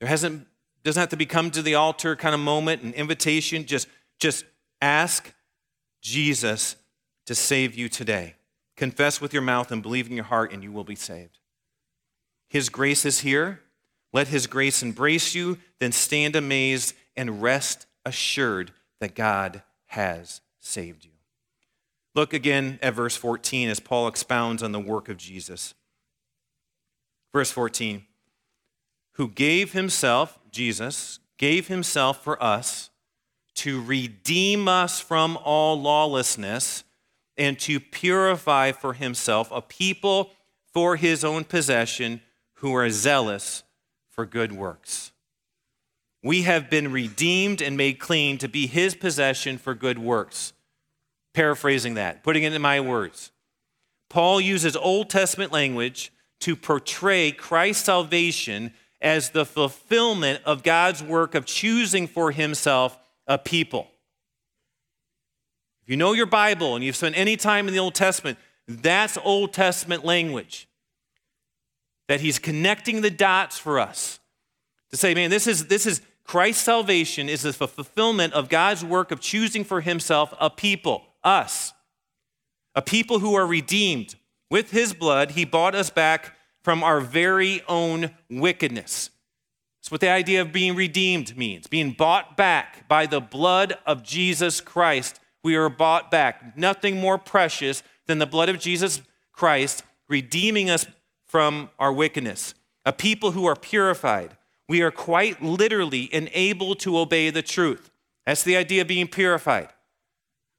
There 0.00 0.08
hasn't 0.08 0.46
doesn't 0.82 1.00
have 1.00 1.08
to 1.10 1.16
be 1.16 1.24
come 1.24 1.50
to 1.52 1.62
the 1.62 1.76
altar 1.76 2.14
kind 2.14 2.34
of 2.34 2.40
moment, 2.40 2.82
an 2.82 2.92
invitation. 2.92 3.64
Just, 3.64 3.88
just 4.18 4.44
Ask 4.84 5.32
Jesus 6.02 6.76
to 7.24 7.34
save 7.34 7.74
you 7.74 7.88
today. 7.88 8.34
Confess 8.76 9.18
with 9.18 9.32
your 9.32 9.40
mouth 9.40 9.72
and 9.72 9.82
believe 9.82 10.08
in 10.08 10.14
your 10.14 10.26
heart, 10.26 10.52
and 10.52 10.62
you 10.62 10.70
will 10.70 10.84
be 10.84 10.94
saved. 10.94 11.38
His 12.50 12.68
grace 12.68 13.06
is 13.06 13.20
here. 13.20 13.62
Let 14.12 14.28
His 14.28 14.46
grace 14.46 14.82
embrace 14.82 15.34
you, 15.34 15.56
then 15.80 15.90
stand 15.90 16.36
amazed 16.36 16.94
and 17.16 17.40
rest 17.40 17.86
assured 18.04 18.72
that 19.00 19.14
God 19.14 19.62
has 19.86 20.42
saved 20.60 21.06
you. 21.06 21.12
Look 22.14 22.32
again 22.32 22.78
at 22.82 22.94
verse 22.94 23.16
14 23.16 23.68
as 23.68 23.80
Paul 23.80 24.08
expounds 24.08 24.62
on 24.62 24.72
the 24.72 24.80
work 24.80 25.08
of 25.08 25.16
Jesus. 25.16 25.74
Verse 27.32 27.50
14 27.50 28.04
Who 29.12 29.28
gave 29.28 29.72
Himself, 29.72 30.38
Jesus, 30.50 31.18
gave 31.38 31.68
Himself 31.68 32.22
for 32.22 32.42
us 32.42 32.90
to 33.54 33.82
redeem 33.82 34.68
us 34.68 35.00
from 35.00 35.38
all 35.42 35.80
lawlessness 35.80 36.84
and 37.36 37.58
to 37.60 37.80
purify 37.80 38.72
for 38.72 38.94
himself 38.94 39.50
a 39.50 39.60
people 39.60 40.30
for 40.72 40.96
his 40.96 41.24
own 41.24 41.44
possession 41.44 42.20
who 42.54 42.74
are 42.74 42.90
zealous 42.90 43.62
for 44.10 44.26
good 44.26 44.52
works. 44.52 45.12
We 46.22 46.42
have 46.42 46.70
been 46.70 46.90
redeemed 46.90 47.60
and 47.60 47.76
made 47.76 47.98
clean 47.98 48.38
to 48.38 48.48
be 48.48 48.66
his 48.66 48.94
possession 48.94 49.58
for 49.58 49.74
good 49.74 49.98
works. 49.98 50.52
Paraphrasing 51.34 51.94
that, 51.94 52.22
putting 52.22 52.44
it 52.44 52.52
in 52.52 52.62
my 52.62 52.80
words. 52.80 53.30
Paul 54.08 54.40
uses 54.40 54.76
Old 54.76 55.10
Testament 55.10 55.52
language 55.52 56.12
to 56.40 56.56
portray 56.56 57.32
Christ's 57.32 57.84
salvation 57.84 58.72
as 59.00 59.30
the 59.30 59.44
fulfillment 59.44 60.40
of 60.44 60.62
God's 60.62 61.02
work 61.02 61.34
of 61.34 61.44
choosing 61.44 62.06
for 62.06 62.30
himself 62.30 62.98
a 63.26 63.36
people. 63.36 63.88
If 65.82 65.90
you 65.90 65.96
know 65.96 66.14
your 66.14 66.26
Bible 66.26 66.76
and 66.76 66.84
you've 66.84 66.96
spent 66.96 67.18
any 67.18 67.36
time 67.36 67.68
in 67.68 67.74
the 67.74 67.80
Old 67.80 67.94
Testament, 67.94 68.38
that's 68.66 69.18
Old 69.22 69.52
Testament 69.52 70.04
language. 70.04 70.68
That 72.08 72.20
he's 72.20 72.38
connecting 72.38 73.00
the 73.00 73.10
dots 73.10 73.58
for 73.58 73.78
us 73.78 74.20
to 74.90 74.96
say, 74.96 75.14
man, 75.14 75.30
this 75.30 75.46
is, 75.46 75.66
this 75.66 75.86
is 75.86 76.00
Christ's 76.24 76.62
salvation 76.62 77.28
is 77.28 77.42
the 77.42 77.52
fulfillment 77.52 78.32
of 78.32 78.48
God's 78.48 78.84
work 78.84 79.10
of 79.10 79.20
choosing 79.20 79.64
for 79.64 79.80
himself 79.80 80.32
a 80.40 80.48
people, 80.48 81.04
us, 81.24 81.72
a 82.74 82.82
people 82.82 83.18
who 83.18 83.34
are 83.34 83.46
redeemed. 83.46 84.16
With 84.50 84.70
his 84.70 84.92
blood, 84.92 85.32
he 85.32 85.44
bought 85.44 85.74
us 85.74 85.90
back 85.90 86.36
from 86.62 86.84
our 86.84 87.00
very 87.00 87.62
own 87.66 88.10
wickedness. 88.30 89.10
It's 89.80 89.90
what 89.90 90.00
the 90.00 90.08
idea 90.08 90.40
of 90.40 90.52
being 90.52 90.74
redeemed 90.74 91.36
means 91.36 91.66
being 91.66 91.92
bought 91.92 92.36
back 92.36 92.88
by 92.88 93.06
the 93.06 93.20
blood 93.20 93.76
of 93.84 94.02
Jesus 94.02 94.60
Christ. 94.60 95.20
We 95.42 95.56
are 95.56 95.68
bought 95.68 96.10
back. 96.10 96.56
Nothing 96.56 96.98
more 96.98 97.18
precious 97.18 97.82
than 98.06 98.18
the 98.18 98.26
blood 98.26 98.48
of 98.48 98.58
Jesus 98.58 99.02
Christ 99.32 99.82
redeeming 100.08 100.70
us 100.70 100.86
from 101.26 101.68
our 101.78 101.92
wickedness. 101.92 102.54
A 102.86 102.92
people 102.92 103.32
who 103.32 103.44
are 103.44 103.56
purified. 103.56 104.36
We 104.68 104.80
are 104.80 104.90
quite 104.90 105.42
literally 105.42 106.08
enabled 106.14 106.80
to 106.80 106.98
obey 106.98 107.28
the 107.28 107.42
truth. 107.42 107.90
That's 108.24 108.42
the 108.42 108.56
idea 108.56 108.82
of 108.82 108.88
being 108.88 109.08
purified. 109.08 109.68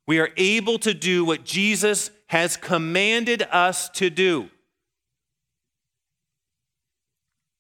We 0.08 0.20
are 0.20 0.30
able 0.38 0.78
to 0.80 0.94
do 0.94 1.26
what 1.26 1.44
Jesus 1.44 2.12
has 2.28 2.58
commanded 2.58 3.44
us 3.52 3.90
to 3.90 4.10
do. 4.10 4.50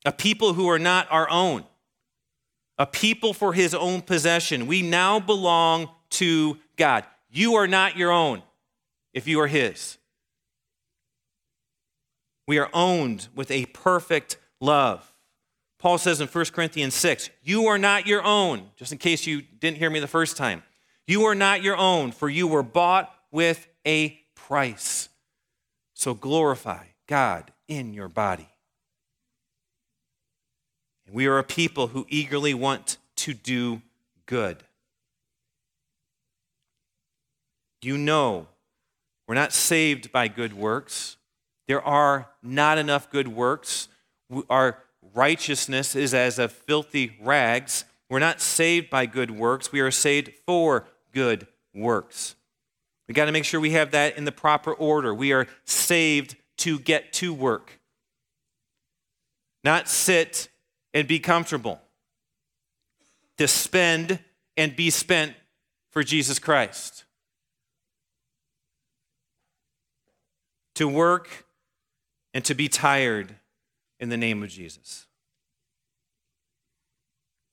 A 0.05 0.11
people 0.11 0.53
who 0.53 0.69
are 0.69 0.79
not 0.79 1.07
our 1.09 1.29
own, 1.29 1.63
a 2.77 2.85
people 2.85 3.33
for 3.33 3.53
his 3.53 3.73
own 3.73 4.01
possession. 4.01 4.67
We 4.67 4.81
now 4.81 5.19
belong 5.19 5.89
to 6.11 6.57
God. 6.75 7.05
You 7.31 7.55
are 7.55 7.67
not 7.67 7.97
your 7.97 8.11
own 8.11 8.43
if 9.13 9.27
you 9.27 9.39
are 9.39 9.47
his. 9.47 9.97
We 12.47 12.59
are 12.59 12.69
owned 12.73 13.27
with 13.33 13.49
a 13.49 13.65
perfect 13.67 14.37
love. 14.59 15.11
Paul 15.79 15.97
says 15.97 16.21
in 16.21 16.27
1 16.27 16.45
Corinthians 16.45 16.93
6, 16.93 17.29
You 17.43 17.65
are 17.65 17.77
not 17.77 18.05
your 18.05 18.23
own, 18.23 18.69
just 18.75 18.91
in 18.91 18.97
case 18.97 19.25
you 19.25 19.41
didn't 19.41 19.77
hear 19.77 19.89
me 19.89 19.99
the 19.99 20.07
first 20.07 20.37
time. 20.37 20.63
You 21.07 21.25
are 21.25 21.35
not 21.35 21.61
your 21.61 21.77
own, 21.77 22.11
for 22.11 22.29
you 22.29 22.47
were 22.47 22.63
bought 22.63 23.13
with 23.31 23.67
a 23.85 24.19
price. 24.33 25.09
So 25.93 26.13
glorify 26.13 26.85
God 27.07 27.51
in 27.67 27.93
your 27.93 28.07
body. 28.07 28.49
We 31.11 31.27
are 31.27 31.37
a 31.37 31.43
people 31.43 31.87
who 31.87 32.05
eagerly 32.09 32.53
want 32.53 32.97
to 33.17 33.33
do 33.33 33.81
good. 34.25 34.63
You 37.81 37.97
know, 37.97 38.47
we're 39.27 39.35
not 39.35 39.53
saved 39.53 40.11
by 40.11 40.27
good 40.27 40.53
works. 40.53 41.17
There 41.67 41.81
are 41.81 42.29
not 42.41 42.77
enough 42.79 43.11
good 43.11 43.27
works. 43.27 43.87
Our 44.49 44.79
righteousness 45.13 45.95
is 45.95 46.13
as 46.13 46.39
of 46.39 46.51
filthy 46.51 47.15
rags. 47.21 47.85
We're 48.09 48.19
not 48.19 48.41
saved 48.41 48.89
by 48.89 49.05
good 49.05 49.31
works. 49.31 49.71
We 49.71 49.81
are 49.81 49.91
saved 49.91 50.31
for 50.45 50.85
good 51.15 51.47
works. 51.73 52.35
We 53.07 53.13
got 53.13 53.25
to 53.25 53.31
make 53.31 53.45
sure 53.45 53.59
we 53.59 53.71
have 53.71 53.91
that 53.91 54.17
in 54.17 54.25
the 54.25 54.31
proper 54.31 54.73
order. 54.73 55.13
We 55.13 55.31
are 55.31 55.47
saved 55.63 56.35
to 56.57 56.77
get 56.77 57.13
to 57.13 57.33
work, 57.33 57.79
not 59.63 59.87
sit 59.87 60.49
and 60.93 61.07
be 61.07 61.19
comfortable, 61.19 61.79
to 63.37 63.47
spend 63.47 64.19
and 64.57 64.75
be 64.75 64.89
spent 64.89 65.33
for 65.91 66.03
Jesus 66.03 66.39
Christ, 66.39 67.05
to 70.75 70.87
work 70.87 71.45
and 72.33 72.43
to 72.45 72.53
be 72.53 72.67
tired 72.67 73.35
in 73.99 74.09
the 74.09 74.17
name 74.17 74.43
of 74.43 74.49
Jesus. 74.49 75.05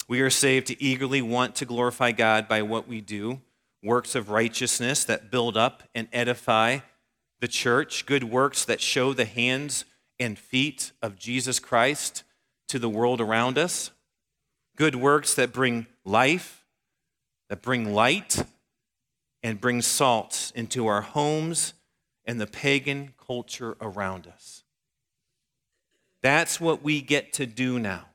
We 0.08 0.20
are 0.20 0.30
saved 0.30 0.68
to 0.68 0.82
eagerly 0.82 1.22
want 1.22 1.54
to 1.56 1.64
glorify 1.64 2.12
God 2.12 2.48
by 2.48 2.62
what 2.62 2.88
we 2.88 3.00
do 3.00 3.40
works 3.82 4.14
of 4.14 4.30
righteousness 4.30 5.04
that 5.04 5.30
build 5.30 5.56
up 5.56 5.82
and 5.94 6.08
edify 6.12 6.78
the 7.40 7.48
church, 7.48 8.06
good 8.06 8.24
works 8.24 8.64
that 8.64 8.80
show 8.80 9.12
the 9.12 9.24
hands 9.24 9.84
and 10.20 10.38
feet 10.38 10.92
of 11.02 11.18
Jesus 11.18 11.58
Christ 11.58 12.22
to 12.68 12.78
the 12.78 12.88
world 12.88 13.20
around 13.20 13.58
us, 13.58 13.90
good 14.76 14.94
works 14.94 15.34
that 15.34 15.52
bring 15.52 15.86
life, 16.04 16.64
that 17.48 17.60
bring 17.60 17.92
light, 17.92 18.44
and 19.42 19.60
bring 19.60 19.82
salt 19.82 20.52
into 20.54 20.86
our 20.86 21.00
homes 21.02 21.74
and 22.24 22.40
the 22.40 22.46
pagan 22.46 23.12
culture 23.26 23.76
around 23.80 24.28
us. 24.28 24.62
That's 26.22 26.60
what 26.60 26.82
we 26.82 27.00
get 27.00 27.32
to 27.34 27.46
do 27.46 27.80
now. 27.80 28.06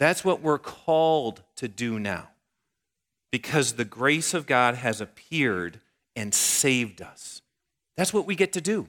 That's 0.00 0.24
what 0.24 0.42
we're 0.42 0.58
called 0.58 1.42
to 1.56 1.68
do 1.68 2.00
now 2.00 2.28
because 3.30 3.72
the 3.72 3.84
grace 3.84 4.34
of 4.34 4.46
God 4.46 4.76
has 4.76 5.00
appeared 5.00 5.80
and 6.16 6.34
saved 6.34 7.02
us. 7.02 7.42
That's 7.96 8.12
what 8.12 8.26
we 8.26 8.34
get 8.34 8.52
to 8.54 8.60
do. 8.60 8.88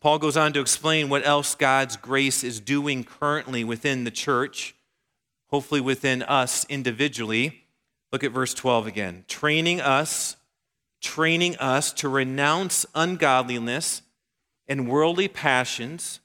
Paul 0.00 0.18
goes 0.18 0.36
on 0.36 0.52
to 0.54 0.60
explain 0.60 1.10
what 1.10 1.26
else 1.26 1.54
God's 1.54 1.96
grace 1.96 2.42
is 2.42 2.58
doing 2.58 3.04
currently 3.04 3.64
within 3.64 4.04
the 4.04 4.10
church, 4.10 4.74
hopefully 5.50 5.80
within 5.80 6.22
us 6.22 6.64
individually. 6.68 7.64
Look 8.10 8.24
at 8.24 8.32
verse 8.32 8.54
12 8.54 8.86
again. 8.86 9.24
Training 9.28 9.80
us, 9.80 10.36
training 11.02 11.56
us 11.56 11.92
to 11.94 12.08
renounce 12.08 12.86
ungodliness 12.94 14.02
and 14.66 14.88
worldly 14.88 15.28
passions 15.28 16.20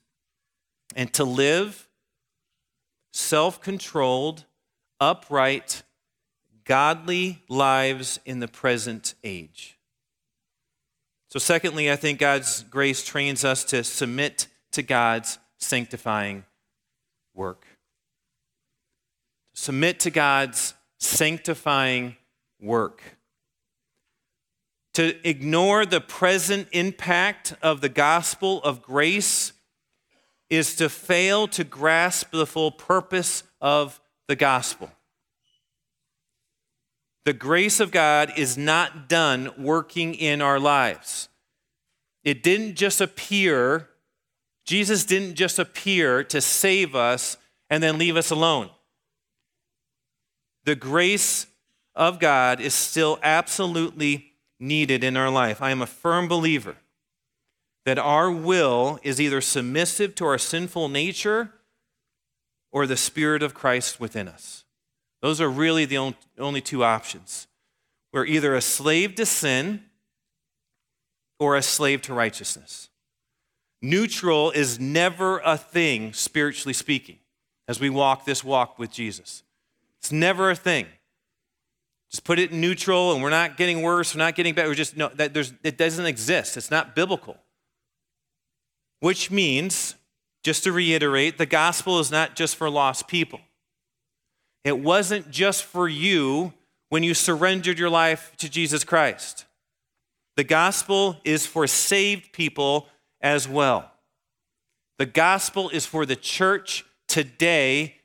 and 0.95 1.11
to 1.13 1.25
live 1.25 1.89
self 3.11 3.61
controlled, 3.61 4.45
upright, 4.99 5.83
godly 6.65 7.43
lives 7.47 8.19
in 8.25 8.39
the 8.39 8.47
present 8.47 9.15
age. 9.23 9.77
So, 11.29 11.39
secondly, 11.39 11.91
I 11.91 11.95
think 11.95 12.19
God's 12.19 12.63
grace 12.63 13.03
trains 13.03 13.43
us 13.43 13.63
to 13.65 13.83
submit 13.83 14.47
to 14.71 14.81
God's 14.81 15.37
sanctifying 15.57 16.45
work. 17.33 17.65
Submit 19.53 19.99
to 20.01 20.11
God's 20.11 20.73
sanctifying 20.99 22.15
work. 22.59 23.01
To 24.93 25.27
ignore 25.27 25.85
the 25.85 25.99
present 25.99 26.69
impact 26.71 27.53
of 27.61 27.81
the 27.81 27.89
gospel 27.89 28.61
of 28.63 28.81
grace 28.81 29.51
is 30.49 30.75
to 30.75 30.87
fail 30.87 31.47
to 31.49 31.63
grasp 31.63 32.31
the 32.31 32.45
full 32.45 32.71
purpose 32.71 33.43
of 33.59 33.99
the 34.27 34.35
gospel. 34.35 34.89
The 37.25 37.33
grace 37.33 37.79
of 37.79 37.91
God 37.91 38.33
is 38.37 38.57
not 38.57 39.09
done 39.09 39.51
working 39.57 40.13
in 40.13 40.41
our 40.41 40.59
lives. 40.59 41.27
It 42.23 42.43
didn't 42.43 42.75
just 42.75 43.01
appear, 43.01 43.89
Jesus 44.63 45.05
didn't 45.05 45.35
just 45.35 45.59
appear 45.59 46.23
to 46.25 46.39
save 46.39 46.95
us 46.95 47.37
and 47.69 47.81
then 47.81 47.97
leave 47.97 48.15
us 48.15 48.29
alone. 48.29 48.69
The 50.65 50.75
grace 50.75 51.47
of 51.95 52.19
God 52.19 52.59
is 52.59 52.73
still 52.73 53.19
absolutely 53.23 54.33
needed 54.59 55.03
in 55.03 55.17
our 55.17 55.29
life. 55.29 55.61
I 55.61 55.71
am 55.71 55.81
a 55.81 55.87
firm 55.87 56.27
believer 56.27 56.75
that 57.85 57.99
our 57.99 58.31
will 58.31 58.99
is 59.03 59.21
either 59.21 59.41
submissive 59.41 60.15
to 60.15 60.25
our 60.25 60.37
sinful 60.37 60.89
nature 60.89 61.51
or 62.71 62.85
the 62.85 62.97
Spirit 62.97 63.41
of 63.41 63.53
Christ 63.53 63.99
within 63.99 64.27
us. 64.27 64.64
Those 65.25 65.41
are 65.41 65.49
really 65.49 65.85
the 65.85 66.13
only 66.37 66.61
two 66.61 66.83
options. 66.83 67.47
We're 68.13 68.27
either 68.27 68.53
a 68.53 68.61
slave 68.61 69.15
to 69.15 69.25
sin 69.25 69.81
or 71.39 71.55
a 71.55 71.63
slave 71.63 72.03
to 72.03 72.13
righteousness. 72.13 72.89
Neutral 73.81 74.51
is 74.51 74.79
never 74.79 75.39
a 75.39 75.57
thing, 75.57 76.13
spiritually 76.13 76.75
speaking, 76.75 77.17
as 77.67 77.79
we 77.79 77.89
walk 77.89 78.25
this 78.25 78.43
walk 78.43 78.77
with 78.77 78.91
Jesus. 78.91 79.41
It's 79.99 80.11
never 80.11 80.51
a 80.51 80.55
thing. 80.55 80.85
Just 82.11 82.23
put 82.23 82.37
it 82.37 82.51
in 82.51 82.61
neutral 82.61 83.11
and 83.11 83.23
we're 83.23 83.31
not 83.31 83.57
getting 83.57 83.81
worse, 83.81 84.13
we're 84.13 84.19
not 84.19 84.35
getting 84.35 84.53
better. 84.53 84.67
We're 84.67 84.75
just, 84.75 84.95
no, 84.95 85.07
that 85.15 85.33
there's, 85.33 85.53
it 85.63 85.75
doesn't 85.75 86.05
exist. 86.05 86.55
It's 86.55 86.69
not 86.69 86.93
biblical. 86.93 87.35
Which 88.99 89.31
means, 89.31 89.95
just 90.43 90.65
to 90.65 90.71
reiterate, 90.71 91.39
the 91.39 91.47
gospel 91.47 91.99
is 91.99 92.11
not 92.11 92.35
just 92.35 92.55
for 92.55 92.69
lost 92.69 93.07
people. 93.07 93.39
It 94.65 94.79
wasn't 94.79 95.29
just 95.29 95.63
for 95.63 95.87
you 95.87 96.51
when 96.89 97.03
you 97.03 97.13
surrendered 97.13 97.79
your 97.79 97.89
life 97.89 98.33
to 98.37 98.49
Jesus 98.49 98.83
Christ. 98.83 99.45
The 100.35 100.43
gospel 100.43 101.17
is 101.23 101.45
for 101.45 101.67
saved 101.67 102.33
people 102.33 102.87
as 103.21 103.47
well. 103.47 103.91
The 104.97 105.05
gospel 105.05 105.69
is 105.69 105.85
for 105.85 106.05
the 106.05 106.15
church 106.15 106.83
today 107.07 107.97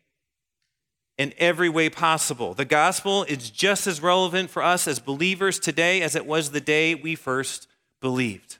in 1.16 1.32
every 1.38 1.68
way 1.68 1.88
possible. 1.88 2.52
The 2.52 2.64
gospel 2.64 3.24
is 3.24 3.50
just 3.50 3.86
as 3.86 4.02
relevant 4.02 4.50
for 4.50 4.62
us 4.62 4.86
as 4.86 4.98
believers 4.98 5.58
today 5.58 6.02
as 6.02 6.14
it 6.14 6.26
was 6.26 6.50
the 6.50 6.60
day 6.60 6.94
we 6.94 7.14
first 7.14 7.68
believed. 8.02 8.58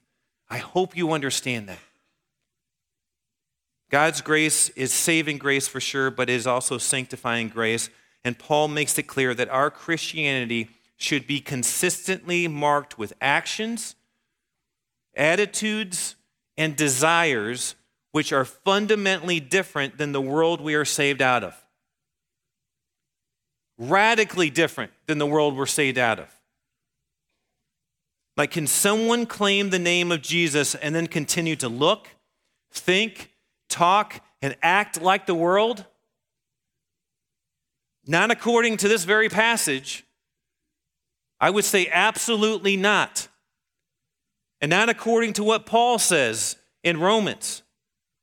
I 0.48 0.58
hope 0.58 0.96
you 0.96 1.12
understand 1.12 1.68
that. 1.68 1.78
God's 3.90 4.20
grace 4.20 4.68
is 4.70 4.92
saving 4.92 5.38
grace 5.38 5.66
for 5.66 5.81
sure, 5.81 6.11
but 6.11 6.31
it 6.31 6.35
is 6.35 6.46
also 6.46 6.79
sanctifying 6.79 7.48
grace. 7.48 7.90
And 8.24 8.38
Paul 8.38 8.68
makes 8.68 8.96
it 8.98 9.05
clear 9.05 9.35
that 9.35 9.48
our 9.48 9.70
Christianity 9.70 10.70
should 10.96 11.26
be 11.26 11.40
consistently 11.40 12.46
marked 12.46 12.98
with 12.98 13.12
actions, 13.20 13.96
attitudes, 15.16 16.14
and 16.57 16.76
desires 16.76 17.74
which 18.12 18.33
are 18.33 18.44
fundamentally 18.44 19.40
different 19.40 19.98
than 19.98 20.12
the 20.12 20.20
world 20.20 20.61
we 20.61 20.74
are 20.74 20.85
saved 20.85 21.22
out 21.22 21.42
of. 21.42 21.64
Radically 23.79 24.50
different 24.50 24.92
than 25.07 25.18
the 25.18 25.26
world 25.26 25.57
we're 25.57 25.66
saved 25.66 25.98
out 25.98 26.20
of. 26.20 26.29
Like, 28.37 28.50
can 28.53 28.66
someone 28.66 29.26
claim 29.26 29.70
the 29.70 29.79
name 29.79 30.12
of 30.12 30.22
Jesus 30.22 30.74
and 30.74 30.94
then 30.94 31.07
continue 31.07 31.57
to 31.57 31.68
look, 31.68 32.09
think, 32.70 33.31
talk, 33.70 34.20
and 34.42 34.56
act 34.62 35.00
like 35.00 35.26
the 35.26 35.35
world? 35.35 35.85
Not 38.06 38.30
according 38.30 38.78
to 38.78 38.88
this 38.88 39.04
very 39.04 39.28
passage. 39.28 40.04
I 41.40 41.50
would 41.50 41.64
say 41.64 41.88
absolutely 41.90 42.76
not. 42.76 43.28
And 44.61 44.70
not 44.70 44.88
according 44.88 45.35
to 45.35 45.44
what 45.44 45.64
Paul 45.64 45.98
says 45.98 46.56
in 46.83 47.00
Romans. 47.00 47.62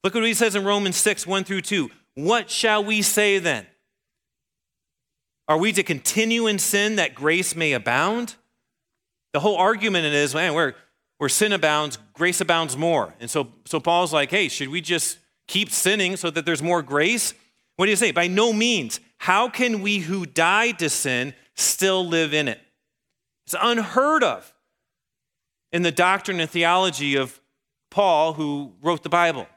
Look 0.03 0.13
what 0.13 0.23
he 0.23 0.33
says 0.33 0.55
in 0.55 0.63
Romans 0.63 0.97
6 0.97 1.25
1 1.25 1.43
through 1.43 1.61
2. 1.61 1.89
What 2.15 2.49
shall 2.49 2.83
we 2.83 3.01
say 3.01 3.39
then? 3.39 3.65
Are 5.47 5.57
we 5.57 5.71
to 5.73 5.83
continue 5.83 6.47
in 6.47 6.59
sin 6.59 6.97
that 6.97 7.15
grace 7.15 7.55
may 7.55 7.73
abound? 7.73 8.35
The 9.33 9.39
whole 9.39 9.55
argument 9.55 10.05
is, 10.05 10.35
man, 10.35 10.53
where, 10.53 10.75
where 11.17 11.29
sin 11.29 11.53
abounds, 11.53 11.97
grace 12.13 12.41
abounds 12.41 12.75
more. 12.75 13.13
And 13.19 13.29
so, 13.29 13.49
so 13.65 13.79
Paul's 13.79 14.11
like, 14.11 14.29
hey, 14.29 14.49
should 14.49 14.69
we 14.69 14.81
just 14.81 15.19
keep 15.47 15.71
sinning 15.71 16.17
so 16.17 16.29
that 16.29 16.45
there's 16.45 16.61
more 16.61 16.81
grace? 16.81 17.33
What 17.75 17.85
do 17.85 17.91
you 17.91 17.97
say? 17.97 18.11
By 18.11 18.27
no 18.27 18.53
means. 18.53 18.99
How 19.17 19.49
can 19.49 19.81
we 19.81 19.99
who 19.99 20.25
died 20.25 20.79
to 20.79 20.89
sin 20.89 21.33
still 21.55 22.05
live 22.05 22.33
in 22.33 22.47
it? 22.47 22.59
It's 23.45 23.55
unheard 23.59 24.23
of 24.23 24.53
in 25.71 25.81
the 25.81 25.91
doctrine 25.91 26.39
and 26.39 26.49
theology 26.49 27.15
of 27.15 27.39
Paul, 27.89 28.33
who 28.33 28.73
wrote 28.81 29.03
the 29.03 29.09
Bible. 29.09 29.47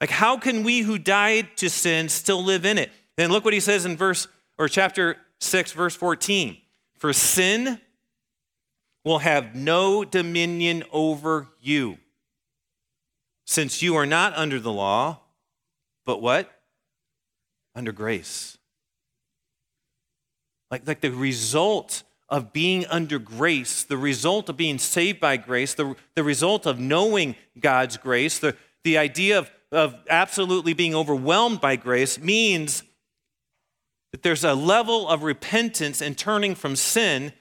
Like, 0.00 0.10
how 0.10 0.36
can 0.36 0.62
we 0.62 0.80
who 0.80 0.98
died 0.98 1.56
to 1.56 1.70
sin 1.70 2.08
still 2.08 2.44
live 2.44 2.64
in 2.64 2.78
it? 2.78 2.90
Then 3.16 3.30
look 3.30 3.44
what 3.44 3.54
he 3.54 3.60
says 3.60 3.84
in 3.84 3.96
verse 3.96 4.28
or 4.58 4.68
chapter 4.68 5.16
6, 5.40 5.72
verse 5.72 5.96
14. 5.96 6.56
For 6.98 7.12
sin 7.12 7.80
will 9.04 9.18
have 9.18 9.54
no 9.54 10.04
dominion 10.04 10.84
over 10.92 11.48
you, 11.60 11.98
since 13.48 13.80
you 13.80 13.96
are 13.96 14.04
not 14.04 14.36
under 14.36 14.60
the 14.60 14.70
law, 14.70 15.18
but 16.04 16.20
what? 16.20 16.50
Under 17.74 17.92
grace. 17.92 18.58
Like, 20.70 20.86
like 20.86 21.00
the 21.00 21.10
result 21.10 22.02
of 22.28 22.52
being 22.52 22.84
under 22.88 23.18
grace, 23.18 23.84
the 23.84 23.96
result 23.96 24.50
of 24.50 24.58
being 24.58 24.76
saved 24.76 25.18
by 25.18 25.38
grace, 25.38 25.72
the, 25.72 25.96
the 26.14 26.22
result 26.22 26.66
of 26.66 26.78
knowing 26.78 27.36
God's 27.58 27.96
grace, 27.96 28.38
the, 28.38 28.54
the 28.84 28.98
idea 28.98 29.38
of, 29.38 29.50
of 29.72 29.96
absolutely 30.10 30.74
being 30.74 30.94
overwhelmed 30.94 31.58
by 31.58 31.76
grace 31.76 32.18
means 32.18 32.82
that 34.12 34.22
there's 34.22 34.44
a 34.44 34.54
level 34.54 35.08
of 35.08 35.22
repentance 35.22 36.02
and 36.02 36.18
turning 36.18 36.54
from 36.54 36.76
sin 36.76 37.32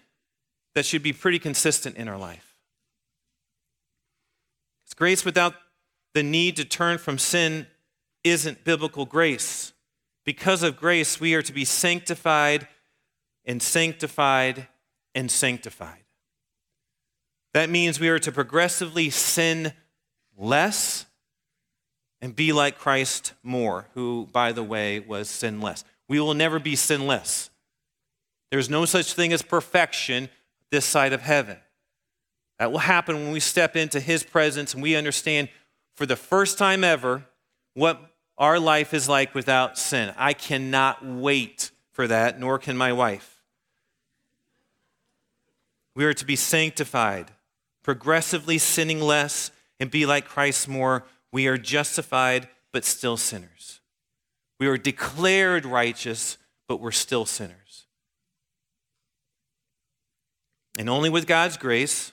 that 0.74 0.86
should 0.86 1.04
be 1.04 1.12
pretty 1.12 1.38
consistent 1.38 1.98
in 1.98 2.08
our 2.08 2.18
life. 2.18 2.56
It's 4.86 4.94
grace 4.94 5.26
without 5.26 5.54
the 6.18 6.24
need 6.24 6.56
to 6.56 6.66
turn 6.66 6.98
from 6.98 7.20
sin 7.20 7.68
isn't 8.24 8.64
biblical 8.64 9.06
grace. 9.06 9.72
Because 10.26 10.64
of 10.64 10.76
grace, 10.76 11.20
we 11.20 11.36
are 11.36 11.44
to 11.44 11.54
be 11.54 11.64
sanctified 11.64 12.68
and 13.46 13.62
sanctified 13.62 14.68
and 15.14 15.30
sanctified. 15.30 16.06
That 17.54 17.70
means 17.70 18.00
we 18.00 18.10
are 18.10 18.18
to 18.18 18.32
progressively 18.32 19.12
sin 19.12 19.74
less 20.36 21.06
and 22.20 22.36
be 22.36 22.52
like 22.52 22.80
Christ 22.80 23.34
more, 23.44 23.86
who, 23.94 24.28
by 24.32 24.54
the 24.54 24.64
way, 24.64 25.00
was 25.00 25.30
sinless. 25.30 25.84
We 26.10 26.20
will 26.20 26.34
never 26.34 26.58
be 26.58 26.76
sinless. 26.76 27.52
There's 28.50 28.72
no 28.72 28.86
such 28.86 29.14
thing 29.14 29.34
as 29.34 29.44
perfection 29.44 30.30
this 30.72 30.86
side 30.86 31.14
of 31.14 31.22
heaven. 31.22 31.58
That 32.58 32.72
will 32.72 32.80
happen 32.80 33.18
when 33.18 33.32
we 33.32 33.40
step 33.40 33.76
into 33.76 34.00
His 34.00 34.24
presence 34.24 34.74
and 34.74 34.82
we 34.82 34.96
understand 34.96 35.50
for 35.98 36.06
the 36.06 36.16
first 36.16 36.60
time 36.60 36.84
ever 36.84 37.26
what 37.74 38.00
our 38.38 38.60
life 38.60 38.94
is 38.94 39.10
like 39.10 39.34
without 39.34 39.80
sin. 39.80 40.14
I 40.16 40.34
cannot 40.34 41.04
wait 41.04 41.72
for 41.92 42.08
that, 42.08 42.40
nor 42.40 42.60
can 42.60 42.78
my 42.78 42.94
wife. 42.94 43.42
We 45.96 46.06
are 46.06 46.14
to 46.14 46.26
be 46.26 46.36
sanctified, 46.36 47.32
progressively 47.82 48.60
sinning 48.60 49.02
less, 49.02 49.50
and 49.80 49.90
be 49.90 50.06
like 50.06 50.26
Christ 50.26 50.68
more. 50.68 51.04
We 51.32 51.48
are 51.48 51.58
justified, 51.58 52.48
but 52.72 52.86
still 52.86 53.18
sinners. 53.18 53.80
We 54.60 54.68
are 54.68 54.78
declared 54.78 55.66
righteous, 55.66 56.38
but 56.68 56.80
we're 56.80 56.92
still 56.92 57.26
sinners. 57.26 57.86
And 60.78 60.92
only 60.92 61.10
with 61.10 61.26
God's 61.26 61.58
grace, 61.58 62.12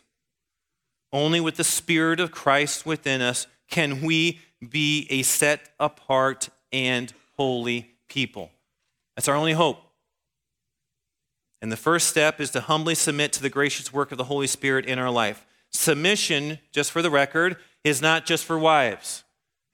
only 1.12 1.38
with 1.38 1.56
the 1.56 1.64
Spirit 1.64 2.18
of 2.18 2.30
Christ 2.30 2.86
within 2.86 3.20
us, 3.20 3.46
can 3.68 4.02
we 4.02 4.40
be 4.70 5.06
a 5.10 5.22
set 5.22 5.70
apart 5.78 6.48
and 6.72 7.12
holy 7.36 7.90
people. 8.08 8.50
That's 9.16 9.28
our 9.28 9.36
only 9.36 9.52
hope. 9.52 9.78
And 11.62 11.72
the 11.72 11.76
first 11.76 12.08
step 12.08 12.40
is 12.40 12.50
to 12.50 12.60
humbly 12.60 12.94
submit 12.94 13.32
to 13.34 13.42
the 13.42 13.48
gracious 13.48 13.92
work 13.92 14.12
of 14.12 14.18
the 14.18 14.24
Holy 14.24 14.46
Spirit 14.46 14.84
in 14.86 14.98
our 14.98 15.10
life. 15.10 15.46
Submission, 15.70 16.58
just 16.72 16.92
for 16.92 17.00
the 17.00 17.10
record, 17.10 17.56
is 17.84 18.02
not 18.02 18.26
just 18.26 18.44
for 18.44 18.58
wives. 18.58 19.24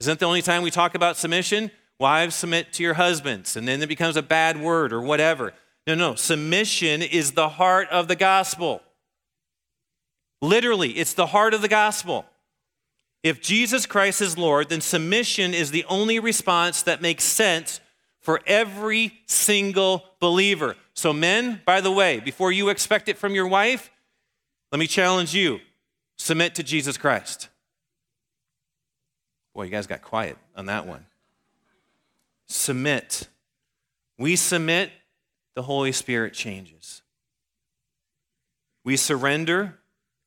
Isn't 0.00 0.20
the 0.20 0.26
only 0.26 0.42
time 0.42 0.62
we 0.62 0.70
talk 0.70 0.94
about 0.94 1.16
submission? 1.16 1.70
Wives 1.98 2.34
submit 2.34 2.72
to 2.74 2.82
your 2.82 2.94
husbands, 2.94 3.56
and 3.56 3.68
then 3.68 3.82
it 3.82 3.88
becomes 3.88 4.16
a 4.16 4.22
bad 4.22 4.60
word 4.60 4.92
or 4.92 5.00
whatever. 5.00 5.52
No, 5.86 5.94
no. 5.94 6.14
Submission 6.14 7.02
is 7.02 7.32
the 7.32 7.48
heart 7.48 7.88
of 7.90 8.08
the 8.08 8.16
gospel. 8.16 8.82
Literally, 10.40 10.92
it's 10.92 11.12
the 11.12 11.26
heart 11.26 11.52
of 11.52 11.60
the 11.60 11.68
gospel. 11.68 12.24
If 13.22 13.42
Jesus 13.42 13.84
Christ 13.84 14.22
is 14.22 14.38
Lord, 14.38 14.70
then 14.70 14.80
submission 14.80 15.52
is 15.52 15.70
the 15.70 15.84
only 15.84 16.18
response 16.18 16.82
that 16.82 17.02
makes 17.02 17.24
sense 17.24 17.80
for 18.20 18.40
every 18.46 19.14
single 19.26 20.04
believer. 20.20 20.76
So, 20.94 21.12
men, 21.12 21.60
by 21.64 21.80
the 21.80 21.90
way, 21.90 22.20
before 22.20 22.52
you 22.52 22.68
expect 22.68 23.08
it 23.08 23.18
from 23.18 23.34
your 23.34 23.46
wife, 23.46 23.90
let 24.72 24.78
me 24.78 24.86
challenge 24.86 25.34
you 25.34 25.60
submit 26.16 26.54
to 26.54 26.62
Jesus 26.62 26.96
Christ. 26.96 27.48
Boy, 29.54 29.64
you 29.64 29.70
guys 29.70 29.86
got 29.86 30.02
quiet 30.02 30.38
on 30.56 30.66
that 30.66 30.86
one. 30.86 31.06
Submit. 32.46 33.28
We 34.18 34.36
submit, 34.36 34.92
the 35.54 35.62
Holy 35.62 35.92
Spirit 35.92 36.34
changes. 36.34 37.02
We 38.84 38.96
surrender, 38.96 39.78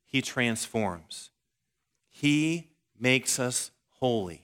He 0.05 0.21
transforms. 0.21 1.29
He 2.09 2.72
makes 2.99 3.39
us 3.39 3.71
holy. 3.99 4.43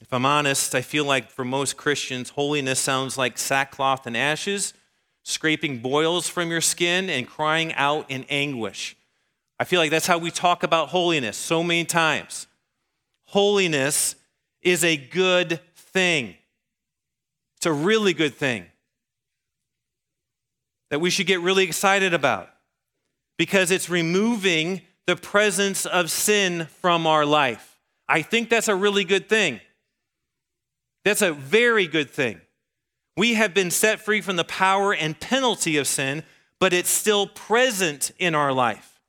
If 0.00 0.12
I'm 0.12 0.24
honest, 0.24 0.74
I 0.74 0.80
feel 0.80 1.04
like 1.04 1.30
for 1.30 1.44
most 1.44 1.76
Christians, 1.76 2.30
holiness 2.30 2.80
sounds 2.80 3.18
like 3.18 3.36
sackcloth 3.36 4.06
and 4.06 4.16
ashes, 4.16 4.72
scraping 5.22 5.78
boils 5.78 6.28
from 6.28 6.50
your 6.50 6.62
skin, 6.62 7.10
and 7.10 7.28
crying 7.28 7.74
out 7.74 8.10
in 8.10 8.24
anguish. 8.30 8.96
I 9.58 9.64
feel 9.64 9.78
like 9.78 9.90
that's 9.90 10.06
how 10.06 10.16
we 10.16 10.30
talk 10.30 10.62
about 10.62 10.88
holiness 10.88 11.36
so 11.36 11.62
many 11.62 11.84
times. 11.84 12.46
Holiness 13.26 14.14
is 14.62 14.82
a 14.84 14.96
good 14.96 15.60
thing, 15.76 16.36
it's 17.56 17.66
a 17.66 17.72
really 17.72 18.14
good 18.14 18.34
thing 18.34 18.66
that 20.88 21.00
we 21.00 21.10
should 21.10 21.26
get 21.26 21.40
really 21.40 21.64
excited 21.64 22.12
about 22.14 22.50
because 23.38 23.70
it's 23.70 23.88
removing 23.88 24.82
the 25.10 25.16
presence 25.16 25.86
of 25.86 26.08
sin 26.08 26.68
from 26.80 27.04
our 27.04 27.26
life. 27.26 27.80
I 28.08 28.22
think 28.22 28.48
that's 28.48 28.68
a 28.68 28.76
really 28.76 29.02
good 29.02 29.28
thing. 29.28 29.58
That's 31.04 31.20
a 31.20 31.32
very 31.32 31.88
good 31.88 32.10
thing. 32.10 32.40
We 33.16 33.34
have 33.34 33.52
been 33.52 33.72
set 33.72 33.98
free 33.98 34.20
from 34.20 34.36
the 34.36 34.44
power 34.44 34.94
and 34.94 35.18
penalty 35.18 35.78
of 35.78 35.88
sin, 35.88 36.22
but 36.60 36.72
it's 36.72 36.90
still 36.90 37.26
present 37.26 38.12
in 38.20 38.36
our 38.36 38.52
life. 38.52 39.00